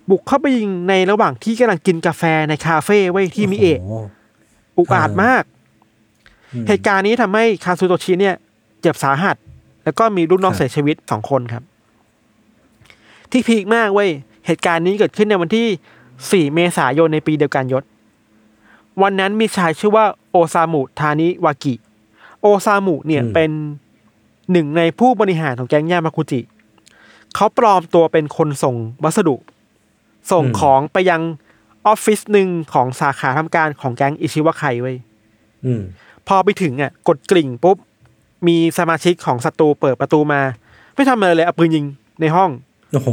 [0.09, 3.93] บุกเข้าไปยิงในระหว่างที่กำลังกินกาแฟในคาเฟ่ไว้ยที่มิเอะโโห
[4.77, 5.43] อุกอาจมาก
[6.53, 8.35] อืมเหตุการณ์นี้ทำให้คาซูโตชิเนี่ย
[8.81, 9.35] เจ็บสาหัส
[9.83, 11.63] แล้วก็มีลูกน้องครับเสียชีวิตสองคนครับ
[13.31, 14.09] ที่พีคมากเว้ย
[14.45, 17.83] เหตุการณ์นี้เกิดขึ้นในวันที่ 4 เมษายนในปีเดียวกันยศ
[19.01, 21.75] วันนั้นมีชายชื่อว่าโอซามุทานิวากิ
[22.41, 23.51] โอซามุเนี่ยอืมเป็น
[24.51, 26.41] หนึ่งในผู้บริหารของแก๊งยามากุจิ
[27.35, 29.35] เขาปลอมตัวเป็นคนส่งวัสดุ
[30.31, 31.21] ส่งของไปยัง
[31.87, 34.97] ออฟฟิศหนึ่งของสาขาทำการของแก๊งอิชิวะไคเว้ย
[35.65, 35.81] อืม
[36.27, 37.77] พอไปถึงอะ กดกริ่งปุ๊บ
[38.47, 40.41] มีสมาชิกของศัตรูเปิดประตูมา
[40.95, 41.85] ไม่ทำอะไรเลยเอาปืนยิง
[42.21, 42.49] ในห้อง
[42.93, 43.09] โอ้โห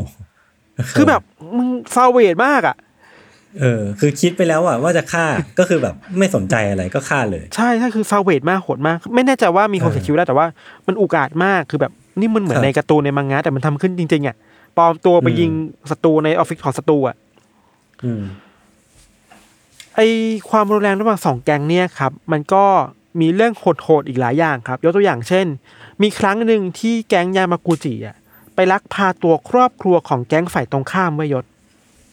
[0.96, 1.22] คือแบบ
[1.56, 2.76] มึงซาเวดมากอะ
[3.60, 5.26] เออ คือคิดไปแล้วอะว่าจะฆ่า
[5.58, 10.46] ก็คือแบบไม่สนใจอะไรก็ฆ่าเลย ใช่ใช่คือซาเวดมากโหดมาก ไม่แน่ใจว่ามีคนเออเสียชีวิตแล้วแต่ว่า
[10.86, 14.36] มันอุกอาจมากคือแบบนี่มันเหมือนครับในการ์ตูนในมังงะแต่มันทำขึ้นจริงๆอะ
[14.76, 15.50] ปลอมตัวไปอืมยิง
[15.90, 17.16] ศัตรูในออฟฟิศของศัตรูอะ
[18.04, 18.22] อืม
[19.96, 20.00] ไอ
[20.50, 22.64] ความรุนแรงระหว่างสองแก๊งเนี่ยครับ มันก็
[23.20, 25.46] มีเรื่องโหดๆอีกหลายอย่างครับ ยกตัวอย่างเช่น
[26.02, 28.16] มีครั้งหนึ่งที่แก๊งยามากุจิอะ
[28.54, 31.44] ไปลักพาตัวครอบครัวของแก๊งฝ่ายตรงข้ามไว้ยศ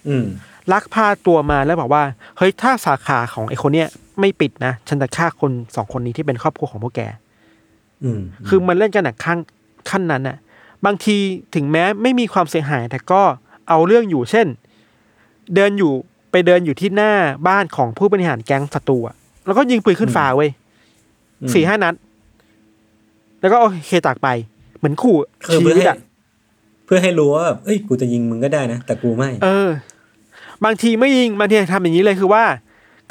[0.08, 0.26] อืม
[0.74, 2.04] ลักพาตัวมาแล้วบอกว่า
[2.38, 3.88] เฮ้ยถ้าสาขาของไอคนเนี้ย
[4.20, 7.02] ไม่ปิดนะฉันจะฆ่าคนสองคนนี้ที่เป็นครอบครัวของพวกแก
[8.04, 9.38] อืมคือมันเล่นกันหนักขั้น
[9.89, 10.38] ขั้นนั้นน่ะ
[10.86, 11.18] บางที
[11.56, 13.22] ถึงแม้ไม่มีความเสียหาย แต่ก็
[13.70, 14.48] เอาเรื่องอยู่เช่น
[15.56, 15.91] เดินอยู่
[16.32, 17.14] ไปเดินอยู่ที่หน้า
[17.48, 20.66] บ้านของผู้บริหารแก๊งศัตรูอะแล้วก็ยิงปืนขึ้นฟ้าเว้ยอืม
[21.53, 21.93] สี่ห้านัด
[23.41, 24.27] แล้วก็โอเคจากไป
[24.77, 25.15] เหมือนขู่
[25.45, 25.97] คือชีเพื่อวิตให้อะ
[26.85, 29.69] เพื่อให้รู้ว่าแบบเอ้ยกูจะยิงมึงก็ได้นะ แต่กูไม่ เออ
[30.65, 32.43] บางทีไม่ยิงบางทีทำอย่างนี้เลยคือว่า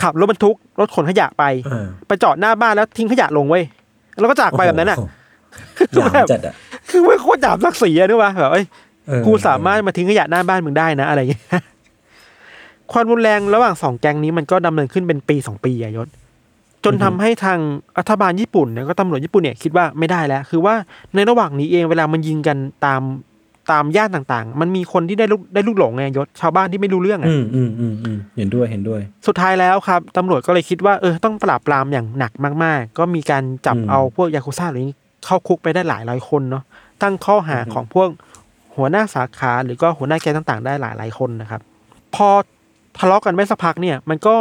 [0.02, 3.64] ขับรถบรรทุกรถขนขยะไปอ่าไปจอดหน้าบ้านแล้วทิ้งขยะลงเว้ย
[4.18, 6.54] แล้วก็จากไปแบบนั้นอะโโหหยามจัดอะ
[6.90, 8.64] คือไม่โคตรหยาบศักดิ์ศรีอะนึกว่าแบบเอ้ย
[9.06, 11.44] เออกูสามารถมาทิ้งขยะหน้าบ้านมึงได้นะ อะไรอย่างเงี้ย
[12.92, 16.08] ความรุนแรงระหว่างสองแก๊งนี้มันก็ดำเนินขึ้นเป็นปีสองปีอะยศ
[16.86, 17.58] จนทำให้ทาง
[17.98, 20.74] รัฐบาลญี่ปุ่นเนี่ยก็ตำรวจญี่ปุ่นเนี่ยคิดว่าไม่ได้แล้ว คือว่า
[21.14, 22.56] ในระหว่างนี้เองเวลามันยิงกัน
[22.86, 23.02] ตาม
[23.72, 32.32] ตามย่านต่างๆ มันมีคนที่ได้ลูกได้ลูกหลงไงยศชาวบ้านที่ไม่รู้เรื่องอะอืมอืมอืมอืมเห็นด้วยเห็นด้วย สุดท้ายแล้วครับตำรวจก็เลยคิดว่าเออต้องปราบปรามอย่างหนัก
[32.64, 36.62] มากๆ ก็มีการจับอืมเอาพวกยากุซ่าหรือนี้เข้าคุกไปได้หลายร้อยคนเนาะ
[37.02, 38.08] ตั้งข้อหาของพวก
[38.76, 41.60] หัวหน้าสาขาหรือก็หัวหน้าแก๊งต่างๆ ได้หลายหลายๆคนนะครับ
[42.14, 42.28] พอ
[42.98, 44.36] ทะเลาะกันไม่สักพักเนี่ย มันก็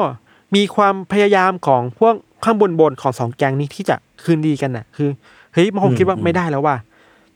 [0.56, 5.10] มีความพยายามของพวก ข้างบนบนๆของสองแก๊งนี้ที่จะคืนดีกันน่ะ คือ
[5.54, 6.76] เฮ้ยมันคงคิดว่าอืมไม่ได้แล้วว่า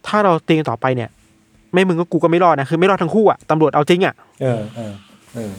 [0.08, 1.10] ถ้าเราตีกันต่อไปเนี่ย
[1.74, 4.94] ไม่มึงก็กูก็ไม่รอดนะคือไม่รอดทั้งคู่อะตำรวจเอาจริงอะเออเออ
[5.36, 5.52] เออ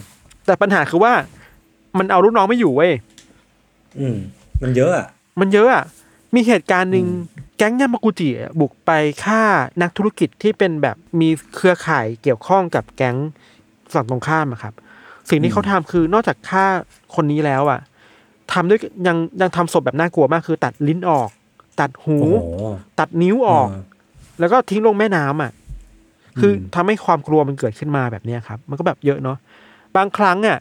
[0.46, 1.12] แต่ปัญหาคือว่า
[1.98, 2.92] มันเอาลูกน้องไม่อยู่เว้ย
[4.00, 4.16] อืม
[4.62, 5.06] มันเยอะอะ
[5.40, 5.84] มันเยอะอะ
[6.34, 7.06] มีเหตุการณ์หนึ่ง
[7.56, 8.90] แก๊งยามากุจิอะบุกไป
[9.24, 9.42] ฆ่า
[9.82, 13.16] นักธุรกิจที่เป็นแบบมีเครือข่ายเกี่ยวข้องกับแก๊ง
[13.92, 14.74] ฝั่งตรงข้ามอะครับ
[15.30, 16.64] สิ่งที่เขาทำคือนอกจากฆ่า
[17.14, 17.80] คนนี้แล้วอะ
[18.52, 21.30] ทำด้วยยังยังทำศพแบบน่ากลัวมากคือ ตัดลิ้นออก
[21.80, 22.64] ตัดหูโอ้โห
[22.98, 23.68] ตัดนิ้วออก
[24.40, 25.52] แล้วก็ทิ้งลงแม่น้ำอะ
[26.40, 29.36] คืออมทำให้ความกลัวมันเกิดขึ้นมาแบบเนี้ยครับ มันก็แบบเยอะเนาะ
[29.96, 30.58] บางครั้งอะ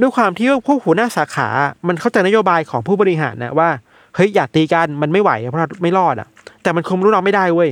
[0.00, 1.48] ด้วยความที่ว่าพวกหัวหน้าสาขา
[1.88, 3.68] มันเข้าใจนโยบายของผู้บริหารนะว่า
[4.14, 6.28] เฮ้ยอย่าตีกันมันไม่ไหวเพราะเราไม่รอดอะ
[6.62, 7.70] แต่มันคุมลูกน้องไม่ได้เว้ย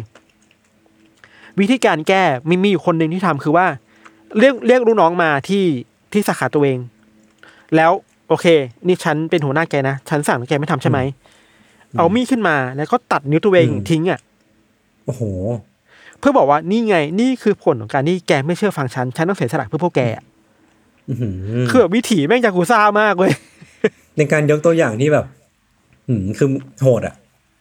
[1.60, 3.66] วิธีการแก้มีมีอยู่คนหนึ่งที่ทำคือว่า
[4.38, 5.64] เรียกเรียกลูกน้องมาที่
[6.12, 6.78] ที่สาขาตัวเอง
[7.76, 7.92] แล้ว
[8.28, 8.46] โอเค
[8.86, 10.98] นี่ฉันเป็นหัวหน้าแกนะ ฉันสั่งแกไม่ทำใช่ไหม
[11.96, 14.20] เอามีดขึ้นมาแล้วก็ตัดนิ้วตัวเองอืมทิ้งอะ
[15.04, 15.22] โอ้โห
[16.18, 20.24] เพื่อบอกว่านี่ไง นี่คือผลของการที่แกไม่เชื่อฟังฉัน ฉันต้องเสียสละเพื่อพวกแกอะ
[21.08, 21.34] อื้อหือ
[21.70, 23.32] คือแบบวิถีแม่งยากูซ่ามากเว้ย
[24.16, 25.24] ในการยกตัวอย่างที่แบบ
[26.08, 26.48] อืมคือ
[26.82, 27.14] โหดอะ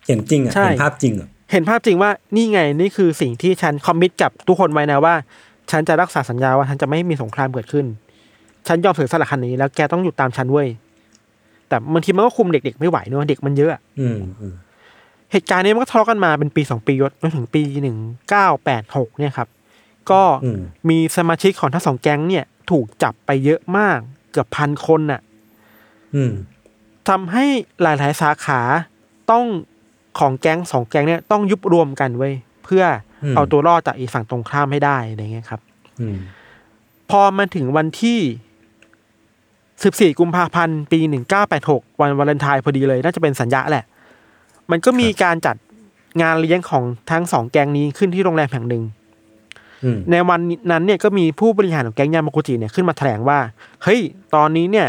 [0.07, 5.15] เห็นจริงอะใช่เห็นภาพจริงอะ เห็นภาพจริงว่านี่ไงนี่คือสิ่งที่ฉันคอมมิตกับทุกคนไว้นะว่า
[5.71, 7.85] ฉันจะรักษาสัญญาว่าฉันจะไม่มีสงครามเกิดขึ้น
[8.67, 10.67] ฉันยอมเสียสละคันนี้แล้วแกต้องหยุดตามฉันเว้ย
[11.67, 14.53] แต่บางทีมันก็คุมเด็กๆไม่ไหวเนอะเด็กมันเยอะอะอืมอืม
[15.31, 17.97] เหตุการณ์นี้มันก็ทะเลาะกันมาเป็นปีสองปียศจนถึงปีหนึ่ง
[18.29, 19.47] เก้าแปดหกเนี่ยครับ
[20.11, 20.59] ก็อืม
[20.89, 23.99] มีสมาชิกของทั้งสองแก๊งเนี่ย ถูกจับไปเยอะมาก
[24.31, 25.21] เกือบพันคนน่ะ
[26.15, 26.33] อืม
[27.09, 27.45] ทำให้
[27.81, 28.61] หลายๆสาขา
[29.31, 29.45] ต้อง
[30.19, 32.83] ของแก๊งสองแก๊งเนี่ยต้องยุบรวมกันไว้ยเพื่อ
[33.23, 35.61] อมเอาตัวรอดจากอีกฝั่งตรงข้ามให้ได้อะไรเงี้ยครับ
[35.99, 36.17] อืม
[37.09, 38.19] พอมาถึงวันที่
[39.83, 40.99] 14 กุมภาพันธ์ปี
[41.49, 43.85] 1986 วันวาเลนไทน์พอดีเลย น่าจะเป็นสัญญาแหละ
[44.71, 45.55] มันก็มีการจัด
[46.21, 48.83] งานเลี้ยงของทั้งสองแก๊งนี้ขึ้นที่โรงแรมแห่งหนึ่ง
[49.83, 50.39] อืมในวัน
[50.71, 53.39] นั้นเนี่ยก็มีผู้บริหารของแก๊งยามากุจิเนี่ยขึ้นมาแถลงว่า
[53.83, 53.99] เฮ้ย
[54.35, 54.87] ตอนนี้เนี่ย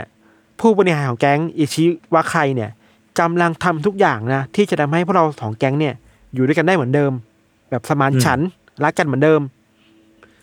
[0.60, 1.84] ผู้บริหารของแก๊งอิชิ
[2.14, 2.70] วะไคเนี่ย
[3.20, 5.94] กำลังทำทุกอย่างนะ ที่จะทำให้พวกเราสองแก๊งเนี่ย
[6.34, 7.12] อยู่ด้วยกันได้เหมือนเดิม
[7.70, 8.48] แบบสมานฉันท์
[8.84, 9.40] รักกันเหมือนเดิม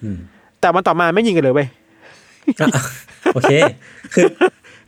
[0.04, 0.18] อืม
[0.60, 1.68] แต่วันต่อมาไม่ยิงกันเลยเว้ย
[2.62, 2.68] อะ
[3.34, 3.52] โอเค
[4.14, 4.26] คือ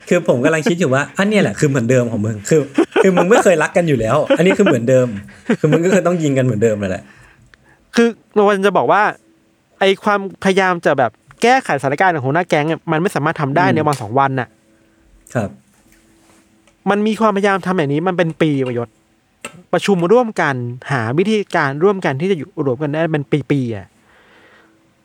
[0.08, 2.60] คือผมกำลังคิดอยู่ว่าอันเนี้ยแหละคือเหมือนเดิมของมึงคือ
[3.02, 5.06] คือมึงไม่เคยรักกันอยู่แล้ว อันนี้คือเหมือนเดิม
[5.60, 7.02] คือมึงก็คือต้องยิงกันเหมือนเดิมนั่นแหละ
[7.94, 9.02] คือเราวันจะบอกว่า
[9.78, 11.10] ไอความพยายามจะแบบ
[11.42, 14.48] แก้ไขสถานการณ์ของหัวหน้าแก๊งอะมันไม่สามารถทำได้อืมในวันสองวันน่ะ
[15.34, 15.50] ครับ
[16.90, 18.88] มันมีความพยายามทำแบบนี้มันเป็นปีประยศ
[19.72, 20.54] ประชุมร่วมกัน
[20.92, 23.86] หาวิธีการร่วมกันที่จะอยู่รวมกันได้เป็นปีๆอะ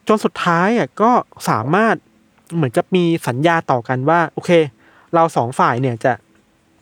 [0.07, 1.11] จนสุดท้ายอะก็
[1.49, 1.95] สามารถ
[2.55, 4.51] เหมือนกับมีสัญญาต่อกันว่า โอเค
[5.13, 6.13] เราสองฝ่ายเนี่ยจะ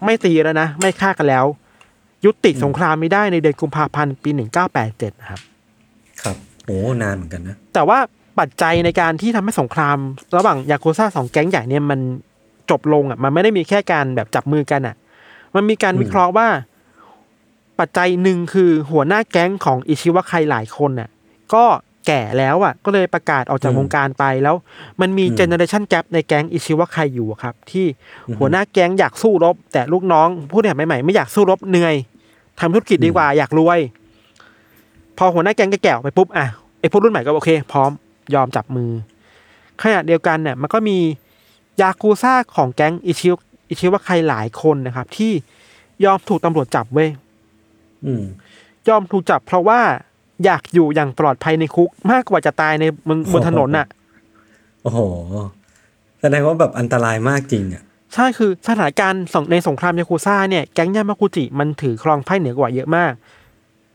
[0.05, 1.45] ไม่ตีแล้วนะ ไม่ฆ่ากันแล้ว
[2.25, 5.41] ยุติสงครามไม่ได้ในเดือนกุมภาพันธ์ปีหนึ่งเก้าแปดเจ็ดนะครับ
[6.21, 7.99] ครับโอ้นานเหมือนกันนะ แต่ว่า
[8.39, 9.97] ปัจจัยในการที่ทำให้สงคราม
[10.37, 11.99] ระหว่างยากุซ่าสองแก๊งใหญ่เนี่ยมัน
[12.69, 14.95] จบลงอะ มันไม่ได้มีแค่การแบบจับมือกันอะ
[15.55, 16.47] มันมีการอืมวิเคราะห์ว่า
[17.79, 21.09] ปัจจัยหนึ่งคือหัวหน้าแก๊งของอิชิวะไคหลายคนน่ะ
[21.53, 21.65] ก็
[22.07, 24.55] แก่แล้วอะก็เลยประกาศออกจากวงการไปแล้ว
[25.01, 27.85] มันมี generation gap ในแก๊งอิชิวะไคอยู่อะครับ ที่
[28.39, 31.95] หัวหน้าแก๊งอยากสู้รบ แต่ลูกน้องผู้เนี่ยใหม่ๆไม่อยากสู้รบเหนื่อย
[32.59, 33.79] ทำธุรกิจดีกว่าอยากรวย
[35.17, 36.45] พอหัวหน้าแก๊งแก่ๆออกไปปุ๊บอะ
[36.79, 37.91] ไอ้พวกรุ่นใหม่ก็โอเค พร้อม
[38.33, 38.91] ยอมจับมือ
[39.81, 40.97] ขณะเดียวกันเนี่ยมันก็มี
[41.81, 43.35] ยากูซ่าของแก๊งอิชิว
[43.69, 45.31] อิชิวะไคหลายคนนะครับ ที่
[46.05, 47.09] ยอมถูกตำรวจจับเว้ย
[48.05, 48.23] อืม
[48.87, 49.79] ยอมถูกจับเพราะว่า
[50.45, 53.87] อยากอยู่อย่างปลอดภัยในคุกมากกว่าจะตายในบนบนถนนน่ะ
[54.83, 54.99] โอ้โห
[56.21, 57.83] แสดงว่าแบบอันตรายมากจริงอะ
[58.13, 63.13] ใช่คือสถานการณ์สงในสงครามยากูซ่าเนี่ยแก๊งยามากุจิมันถือครองไพ่เหนือกว่าเยอะมาก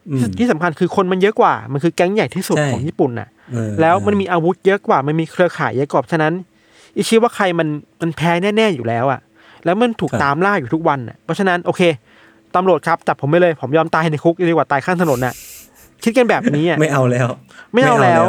[0.09, 6.32] อืมที่ที่สำคัญคือคนมันเยอะกว่า มันคือแก๊งใหญ่ที่สุดใช่ของญี่ปุ่นน่ะเออแล้วมันมีอาวุธเยอะกว่า มันมีเครือข่ายเยอะกว่าฉะนั้น
[6.97, 7.68] อิชิว่าใครมัน
[8.01, 9.20] มันแพ้แน่ๆอยู่แล้วอะ
[9.64, 11.82] แล้วมันถูกตามล่าอยู่ทุกวันน่ะ เพราะฉะนั้นโอเค
[12.55, 15.34] ตำรวจครับจับผมไปเลยผมยอมตายในคุกดีกว่าตายข้างถนนน่ะ
[16.05, 17.28] คิดกันแบบนี้อะไม่เอาแล้ว
[17.74, 18.24] ไม่เอาแล้ว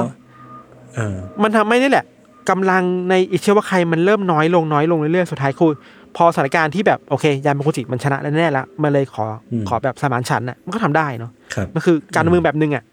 [0.95, 2.05] เออมันทำให้นี่แหละ
[2.49, 5.71] กำลังในอิชิวะไคมันเริ่มน้อยลงน้อยลงเรื่อยๆสุดท้ายคือ
[6.17, 12.83] พอสถานการณ์ที่แบบโอเคยามากุจิมันชนะแน่ๆแล้วมันเลยขออมขอแบบสมานฉันท์น่ะมันก็ทำได้เนาะครับมันคือการเมืองแบบหนึงอะ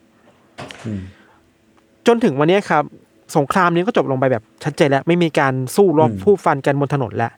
[0.85, 1.01] อืม
[2.07, 2.85] จนถึงวันนี้ครับ
[3.37, 7.33] สงครามนี้ก็จบลงไปแบบชัดเจนแล้ว ไม่มีการสู้รบอืมผู้ฟันกันบนถนนแล้ว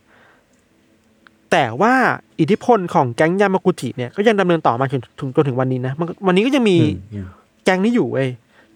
[1.55, 1.95] แต่ว่า
[2.41, 7.27] อิทธิพลของแก๊งยามากุจิเนี่ยก็ยังดำเนินต่อมาจนถึงจนถึงวันนี้นะมันก็วันนี้ก็ยังมีอืมอืม
[7.65, 8.29] แก๊งนี้อยู่เว้ย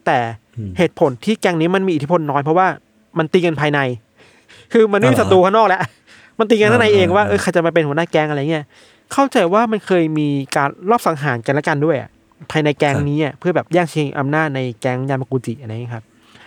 [0.06, 0.18] แต่
[0.56, 2.66] อืมเหตุผลที่แก๊งนี้มันมีอิทธิพลน้อยเพราะว่า
[3.18, 3.80] มันตีกันภายใน
[4.72, 5.80] คือมันไม่มีอ๋อศัตรูข้างนอกแล้ว
[6.38, 8.64] มันตีกันข้างในเองว่าอ่าเออใครจะมาเป็นหัวหน้าแก๊งอะไรเงี้ย
[9.12, 12.10] เข้าใจว่ามันเคยมีการรอบสังหารกันและกันด้วยอะ
[12.50, 16.04] ภายในแก๊งนี้อะเพื่อแบบแย่งชิงอำนาจในแก๊งยามากุจิอะไรเงี้ยครับ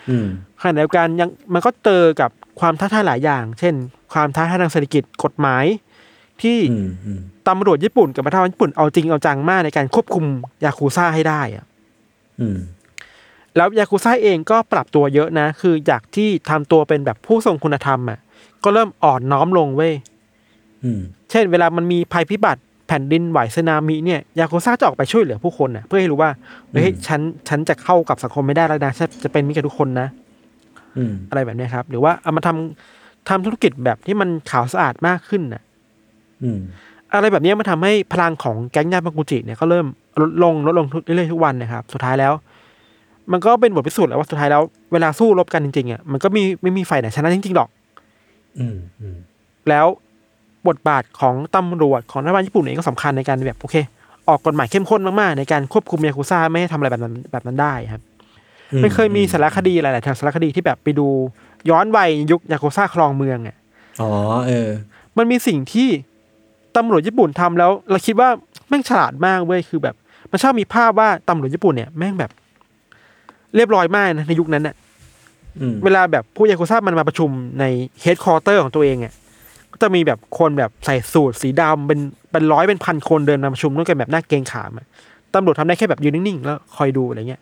[0.10, 0.28] อืม
[0.62, 2.30] ขณะเดียวกันยังมันก็เจอกับ
[2.60, 3.74] ความท้าทายหลายอย่าง เช่น
[4.14, 5.66] ความท้าทายทางเศรษฐกิจกฎหมาย
[6.44, 10.26] ที่อืมอืมตำรวจญี่ปุ่นกับประเทศญี่ปุ่นเอาจริงเอาจังมากในการควบคุม
[10.64, 11.66] ยาคูซ่าให้ได้อะ
[12.42, 12.60] อืม
[13.56, 18.20] แล้วยาคูซ่าเองก็ปรับตัวเยอะนะ คือจากที่ทำตัวเป็นแบบผู้ทรงคุณธรรมอะ
[18.64, 19.94] ก็เริ่มอ่อนน้อมลงเว้ย
[20.84, 26.32] อืมเช่น เวลามันมีภัยพิบัติแผ่นดินไหวสึนามิเนี่ยยาคูซ่าจะออกไปช่วยเหลือผู้คนน่ะ เพื่อให้รู้ว่า
[26.72, 30.08] เฮ้ยฉันฉันจะเข้ากับสังคมไม่ได้แล้วนะฉันจะเป็นมิตรกับทุกคนนะ
[30.98, 35.71] อืมอะไรแบบเนี้ยครับ หรือว่าเอามาทำทำธุรกิจแบบที่มันขาวสะอาดมากขึ้นน่ะอืม
[37.14, 39.86] อะไรแบบเนี้ยมันทำให้พลังของแก๊งยามากุจิเนี่ยก็เริ่ม
[40.22, 42.34] ลดลงลดลงทุกเรื่อยๆทุกวันนะครับ สุดท้ายแล้ว
[43.32, 44.62] มันก็เป็นบทพิสูจน์แล้วว่าสุดท้ายแล้ว
[44.92, 47.70] เวลาสู้รบกันจริงๆอะมันก็มีไม่มีฝ่ายไหนชนะจริงๆหรอก
[48.60, 49.18] อืมอืม
[49.70, 49.86] แล้ว
[50.68, 53.76] บทบาทของตำรวจของรัฐบาลญี่ปุ่นเองก็สำคัญในการแบบโอเค
[54.28, 58.02] ออกกฎหมายเข้มข้นมากๆ ในการควบคุมยากุซ่าไม่ให้ทำอะไรแบบนั้นแบบนั้นได้ครับ
[58.84, 61.08] มันเคยมีสารคดีหลายๆสารคดีที่แบบไปดู
[61.70, 63.56] ย้อนวัยยุคยากุซ่าครองเมืองอะ
[64.02, 64.12] อ๋อ
[64.48, 64.70] เออ
[65.18, 65.90] มันมีสิ่งที่
[66.78, 68.30] ตำรวจญี่ปุ่นทำแล้ว เราคิดว่า
[68.68, 69.96] แม่งฉลาดมากเว้ยคือแบบ
[70.32, 72.32] มันชอบมีภาพว่าตำรวจญี่ปุ่นเนี่ยแม่งแบบ
[73.56, 74.76] เรียบร้อยมากนะในยุคนั้นน่ะ
[75.60, 77.66] อืมเวลาแบบพวกยากุซ่ามันมาประชุมใน
[78.02, 79.14] headquarter ของตัวเองอะ
[79.72, 82.00] ก็จะมีแบบคนแบบใส่สูทสีดำเป็น
[82.32, 84.86] เป็นร้อยเป็นพันคนเดินมาประชุมด้วยกันแบบหน้าเกรงขามอะ
[85.34, 87.42] ตำรวจทำได้แค่แบบยืนนิ่งๆแล้วคอยดูอะไรเงี้ย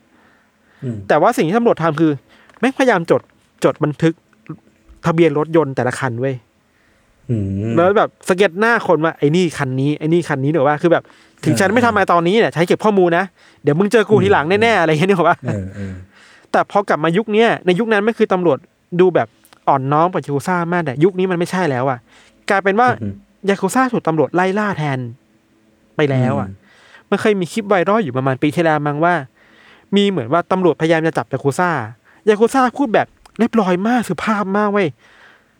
[0.84, 2.12] อืมแต่ว่าสิ่งที่ตำรวจทำคือ
[2.58, 3.22] แม่งพยายามจด
[3.64, 4.14] จดบันทึก
[5.06, 6.49] ทะเบียนรถยนต์แต่ละคันเว้ยอืม
[7.76, 11.02] แล้วแบบสเก็ตหน้าคนว่าไอ้นี่คันนี้ไอ้นี่คันนี้นึกอะว่าคือแบบ
[11.44, 13.24] ถึงฉันไม่ทำอะไรตอนนี้เนี่ยฉันเก็บข้อมูลนะ
[13.62, 15.92] เดี๋ยวมึงเจอกูทีหลังแน่ๆอะไรเงี้ยนึกออกปะเออเออ
[16.52, 18.58] แต่พอกลับมายุคเนี้ยในยุคนั้นไม่คือตำรวจ
[19.00, 19.28] ดูแบบ
[19.68, 21.98] อ่อนน้อมกับยากุซ่ามากแต่ยุคนี้มันไม่ใช่แล้วอะ
[22.50, 23.14] กลายเป็นว่าอืม
[23.48, 24.98] ยากุซ่าถูกตำรวจไล่ล่าแทน
[25.96, 26.56] ไปแล้วอะอืม
[27.10, 29.14] มันเคยมีคลิปไวรัลอยู่ประมาณปีที่แล้วมั้งว่า
[29.96, 31.70] มีเหมือนว่าตำรวจพยายามจะจับยากุซ่า
[32.28, 33.06] ยากุซ่าพูดแบบ
[33.38, 34.88] เรียบร้อยมากสุภาพมากเว้ย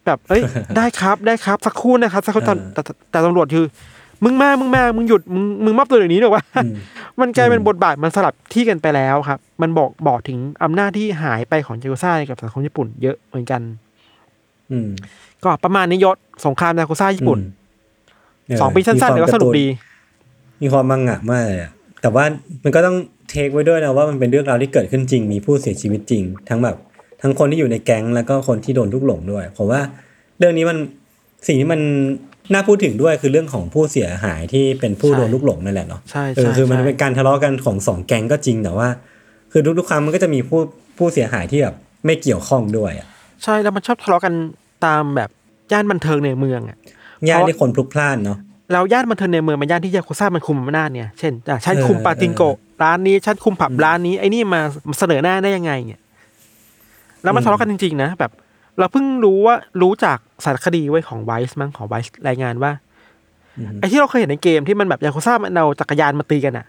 [0.06, 0.42] แบบเอ้ย
[0.76, 3.64] ได้ครับได้ครับสักครู่นะครับสักครู่ตอนแต่แต่แต่ตำรวจคือ
[4.24, 6.74] มึงมามึงมามึงหยุดมึงมึงมอบตัวเดี๋ยวนี้หรอกว่าอืม
[7.20, 13.60] มันกลายเป็นอืมบทบาทมันสลับที่กันไปแล้วครับ มันบอกบอกถึงอำนาจที่หายไปของยากุซ่ากับสังคมญี่ปุ่นเยอะเหมือนกัน
[14.70, 14.88] อืม
[15.42, 17.42] ก็ประมาณนี้ยศสงครามยากุซ่าญี่ปุ่นม
[18.46, 19.66] เสองปีสั้นๆแต่ก็สนุกดี
[20.62, 21.70] มีความมังงะมากเลยอะ
[22.02, 22.24] แต่ว่า
[22.64, 22.96] มันก็ต้อง
[23.28, 26.76] เทคไว้ด้วยนะว่ามันเป็นเรื่องราวที่เกิดขึ้นจริง มีผู้เสียชีวิตจริง ทั้งแบบ
[27.22, 29.80] ทั้งคนที่อยู่ในแก๊งแล้วก็คนที่โดนลูกหลงด้วยผมว่า
[30.38, 30.78] เรื่องนี้มัน
[31.46, 31.80] สิ่งที่มัน
[32.52, 38.88] น่าพูดถึงด้วยคือเรื่องของผู้เสียหายที่เป็นผู้ใช่โดนลูกหลงนั่นแหละเนาะใช่เออใช่คือมันใช่เป็นการทะเลาะกันของสองแก๊งก็จริงแต่ว่า
[39.52, 40.60] คือทุกๆครั้งมันก็จะมีผู้
[40.98, 41.74] ผู้เสียหายที่แบบ
[42.06, 43.06] ไม่เกี่ยวข้องด้วยอะ
[43.44, 44.34] ใช่แล้วมันชอบทะเลาะกัน
[44.86, 45.30] ตามแบบ
[45.72, 46.76] ย่านบันเทิงในเมืองอะ
[47.28, 48.38] ญาติเพราะที่คนพลุกพล่านเนาะ
[48.72, 54.60] แล้วย่านบันเทิงในเมืองเป็นย่านที่ยากุซ่ามันคุมอำนาจเนี่ยเช่นอะฉันเออคุมปาติงโกะเออร้านนี้ฉันคุมผับร้านนี้ไอ้นี่มา
[54.98, 56.00] เสนอหน้าได้ยังไงเนี่ย
[57.22, 58.32] แล้วมันอืมทะเลาะกันจริงๆนะแบบ
[58.78, 62.72] เราเพิ่งรู้ว่ารู้จากสารคดีไว้ยของไวส์มั้งของไวส์รายงานว่า
[63.58, 66.66] อืมไอ้ที่เราเคยเห็นในเกมที่มันแบบยากุซ่ามันเอาจักรยานมาตีกันอะ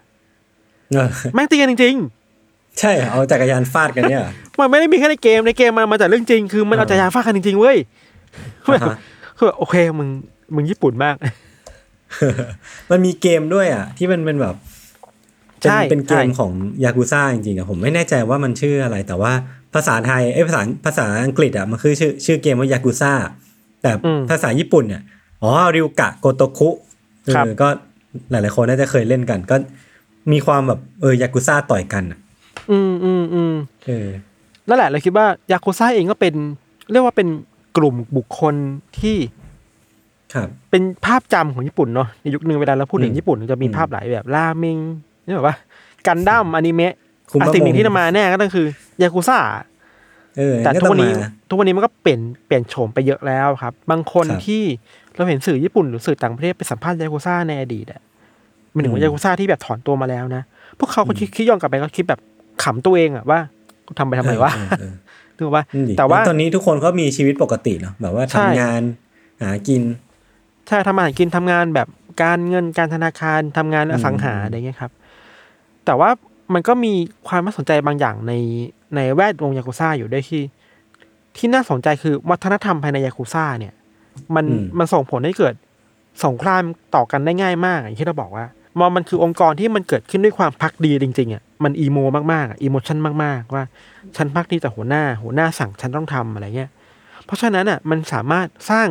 [0.94, 1.96] เออแม่งตีกันจริง
[2.80, 7.78] ใช่เอาจักรยานฟาดกันเนี่ยเหรอๆมันไม่ได้มีแค่ในเกมในเกมมันมาจากเรื่องจริง คือมันเอาเออจักรยานฟาดกันจริงๆเว้ย
[8.68, 8.96] อ่าฮะ
[9.38, 10.10] คือแบบโอเคมึง
[10.56, 11.16] มึงญี่ปุ่นมาก
[12.92, 14.56] มันมีเกมด้วยอะ ที่มันเป็นแบบ
[15.60, 16.52] เป็นใช่เป็นเกมใช่ของ
[16.84, 19.34] ยากุซ่าจริงๆอะผมไม่แน่ใจว่ามันชื่ออะไรแต่ว่า
[19.74, 23.14] ภาษาไทยเอ้ยภาษาภาษาอังกฤษอะมันคือชื่อชื่อเกมว่ายากุซ่า
[23.82, 25.02] แต่อืมภาษาญี่ปุ่นเนี่ย
[25.44, 26.70] อ๋อริวกะโกโตคุ
[27.26, 27.68] เอครับอก็
[28.32, 29.56] หลายๆคนน่าจะเคยเล่นกัน ก็
[30.32, 32.20] มีความแบบเออยากุซ่าต่อยกันอะ
[32.72, 33.54] อืมอืมอืม
[33.86, 34.08] เออ
[34.68, 36.34] นั่นแหละเราคิดว่ายากุซ่าเองก็เป็น
[36.92, 37.28] เรียกว่าเป็น
[37.78, 38.56] กลุ่มบุคคล
[39.00, 39.18] ที่
[40.34, 44.78] ครับเป็นภาพจำของญี่ปุ่นเนาะในยุคหนึ่งเวลาเราพูดถึอืงมญี่ปุ่นจะมีภาพหลายแบบราเมง
[45.26, 45.56] นี่แบบว่า
[46.08, 46.94] กันดั้มอนิเมะ
[47.32, 48.68] คุมะอะสิ่งหนึ่งมงที่จะมาแน่ก็ต้องคือ
[49.02, 49.40] ยากุซ่า
[50.38, 54.62] เออแต่ก็ทุกต้องวันนี้มาทุกวันนี้มันก็เปลี่ยนเปลี่ยนโฉมไปเยอะแล้วครับ บางคนครับที่
[55.16, 58.02] เราเห็นสื่อญี่ปุ่นหรือสื่อต่างประเทศไปสัมภาษณ์ยากุซ่าในอดีตอะ
[58.76, 60.44] มันถึงอืว่ามยากุซ่าที่แบบถอนตัวมาแล้วนะ
[60.80, 62.20] พวกเขาก็คิดคิดย้อนกลับไปก็คิดแบบ
[62.64, 63.40] ขำตัวเองอะว่า
[63.86, 64.94] กูทำไปทำไมวะเออเออ
[65.38, 68.82] ถูกปะนั่นดิแต่ว่าล้ตอนนี้ทุกคนก็มีชีวิตปกติเนาะแบบว่าใช่ทำงาน
[69.42, 69.82] หากิน
[70.68, 71.88] ใช่ทำอาหารกินทำงานแบบ
[72.24, 74.92] การเงินการธนาคารทำงานอสังหาอืมอะไรเงี้ยครับ
[75.86, 76.10] แต่ว่า
[76.54, 76.94] มันก็มี
[77.28, 78.34] ความน่าสนใจบางอย่างใน
[78.96, 80.44] ในแวดวงยากุซ่าอยู่ด้วยที่
[81.38, 83.74] ที่น่าสนใจคือวัฒนธรรมภายในยากุซ่าเนี่ย
[84.36, 84.46] มัน
[84.78, 85.54] มันส่งผลให้เกิด
[86.26, 86.64] สงคราม
[86.96, 88.46] ต่อกันได้ง่ายมากอย่างที่เราบอกว่า
[88.80, 93.64] มอมันคือองค์กรที่มันเกิดขึ้นด้วยความพักดีจริงๆอะมันอีโมมากๆอะอีโมชันมากๆ ว่า
[94.16, 96.70] ฉันพักดีแต่หัวหน้า หัวหน้าสั่งฉันต้องทำอะไรเงี้ย
[97.26, 98.88] เพราะฉะนั้นอะมันสามารถสร้าง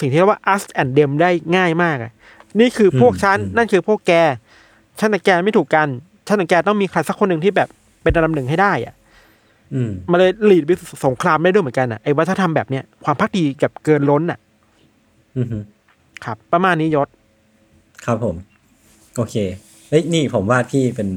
[0.00, 2.12] สิ่งที่เรียกว่า us and them ได้ง่ายมากอะ
[2.60, 4.12] นี่คือพวกฉันอืมนั่นคือพวกแก
[4.98, 5.88] ฉันกับแกไม่ถูกกัน
[6.26, 7.68] ฉันกับแกต้องมีใครสักคนหนึ่งที่แบบ
[8.06, 8.94] เป็นอันดับหนึ่งให้ได้อะ
[9.74, 14.38] อืมมันเลยหลีดไปสู่สงครามได้ด้วยเหมือนกันอะไอ้วัฒนธรรมแบบเนี้ยความพักดีกับเกินล้นอะ
[15.38, 15.58] อือฮึ
[16.24, 17.08] ครับ ประมาณนี้ยศ
[18.06, 18.34] ครับผม
[19.16, 19.34] โอเค
[19.88, 21.08] เฮ้ยนี่ผมวาดพี่เป็น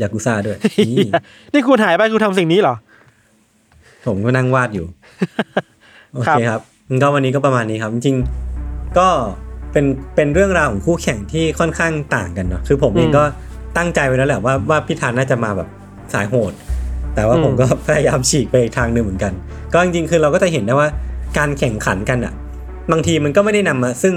[0.00, 0.58] ยากุซ่าด้วย
[0.88, 1.08] นี่
[1.52, 2.74] นี่คุณหายไปคุณทำสิ่งนี้เหรอ
[4.06, 4.86] ผมก็นั่งวาดอยู่
[6.12, 9.08] โอครับเคครับงั้นก็วันนี้ก็ประมาณนี้ครับ จริงๆก็
[9.72, 13.24] เป็นเป็นเรื่องราวของคู่แข่งที่ค่อนข้างต่างกันเนาะคือผมเองก็
[13.76, 15.68] ตั้งใจไว้แล้วแหละว่าว่าพี่ธันน่าจะมาแบบ
[16.14, 16.52] สายโหด
[17.14, 19.32] แต่ว่าผมก็พยายามฉีกไปอีกทางหนึ่งเหมือนกัน
[19.72, 20.88] ก็จริงๆคือเราก็จะเห็นได้ว่า
[21.38, 22.32] การแข่งขันกันอะ
[22.92, 24.14] บางทีมันก็ไม่ได้นำมาซึ่ง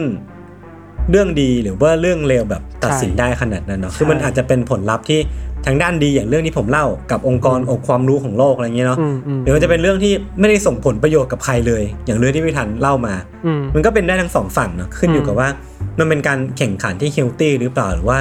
[1.12, 5.20] เรื่องดีหรือว่าเรื่องเลวแบบตัดสินได้ขนาดนั้นเนาะคือมันอาจจะเป็นผลลัพธ์ที่
[5.66, 13.14] ทางด้านดีอย่างเรื่องที่ผมเล่ากับองค์กรองค์ความรู้ของโลกอะไรเงี้ยเนาะอืมอืมหรือมันจะเป็นเรื่องที่ไม่ได้ส่งผลประโยชน์กับใครเลย อย่างเรื่องที่พี่ทันเล่ามา
[13.46, 15.50] อืมมันก็เป็นได้ทั้งสองฝั่งเนาะขึ้นอยู่อืมกับว่า
[16.00, 18.20] มันเป็นการแข่งขันที่เฮลตี้หรือเปล่าหรือว่า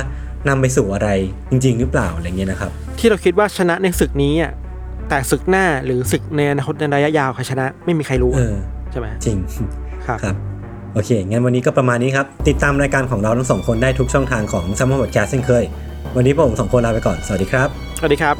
[0.48, 1.08] นำไปสู่อะไร
[1.50, 4.52] จริง ๆ หรือเปล่าอะไรเงี้ยนะครับ ที่เราคิดว่าชนะในศึกนี้อะ
[5.08, 8.54] แต่ศึกหน้าหรือศึกในอนาคตในระยะยาวใครชนะไม่มีใครรู้เออ
[8.90, 9.36] ใช่ไหมจริง
[10.06, 10.36] ครับครับ
[10.94, 15.64] โอเค งั้นวันนี้ก็ประมาณนี้ครับ ติดตามรายการของเราทั้งสองคนได้ทุกช่องทางของ s ัมมอนบอดแคสเช่นเคย
[16.16, 17.68] วันนี้พวกผมสองคนลาไปก่อน สวัสดีครับ
[17.98, 18.36] สวัสดีครับ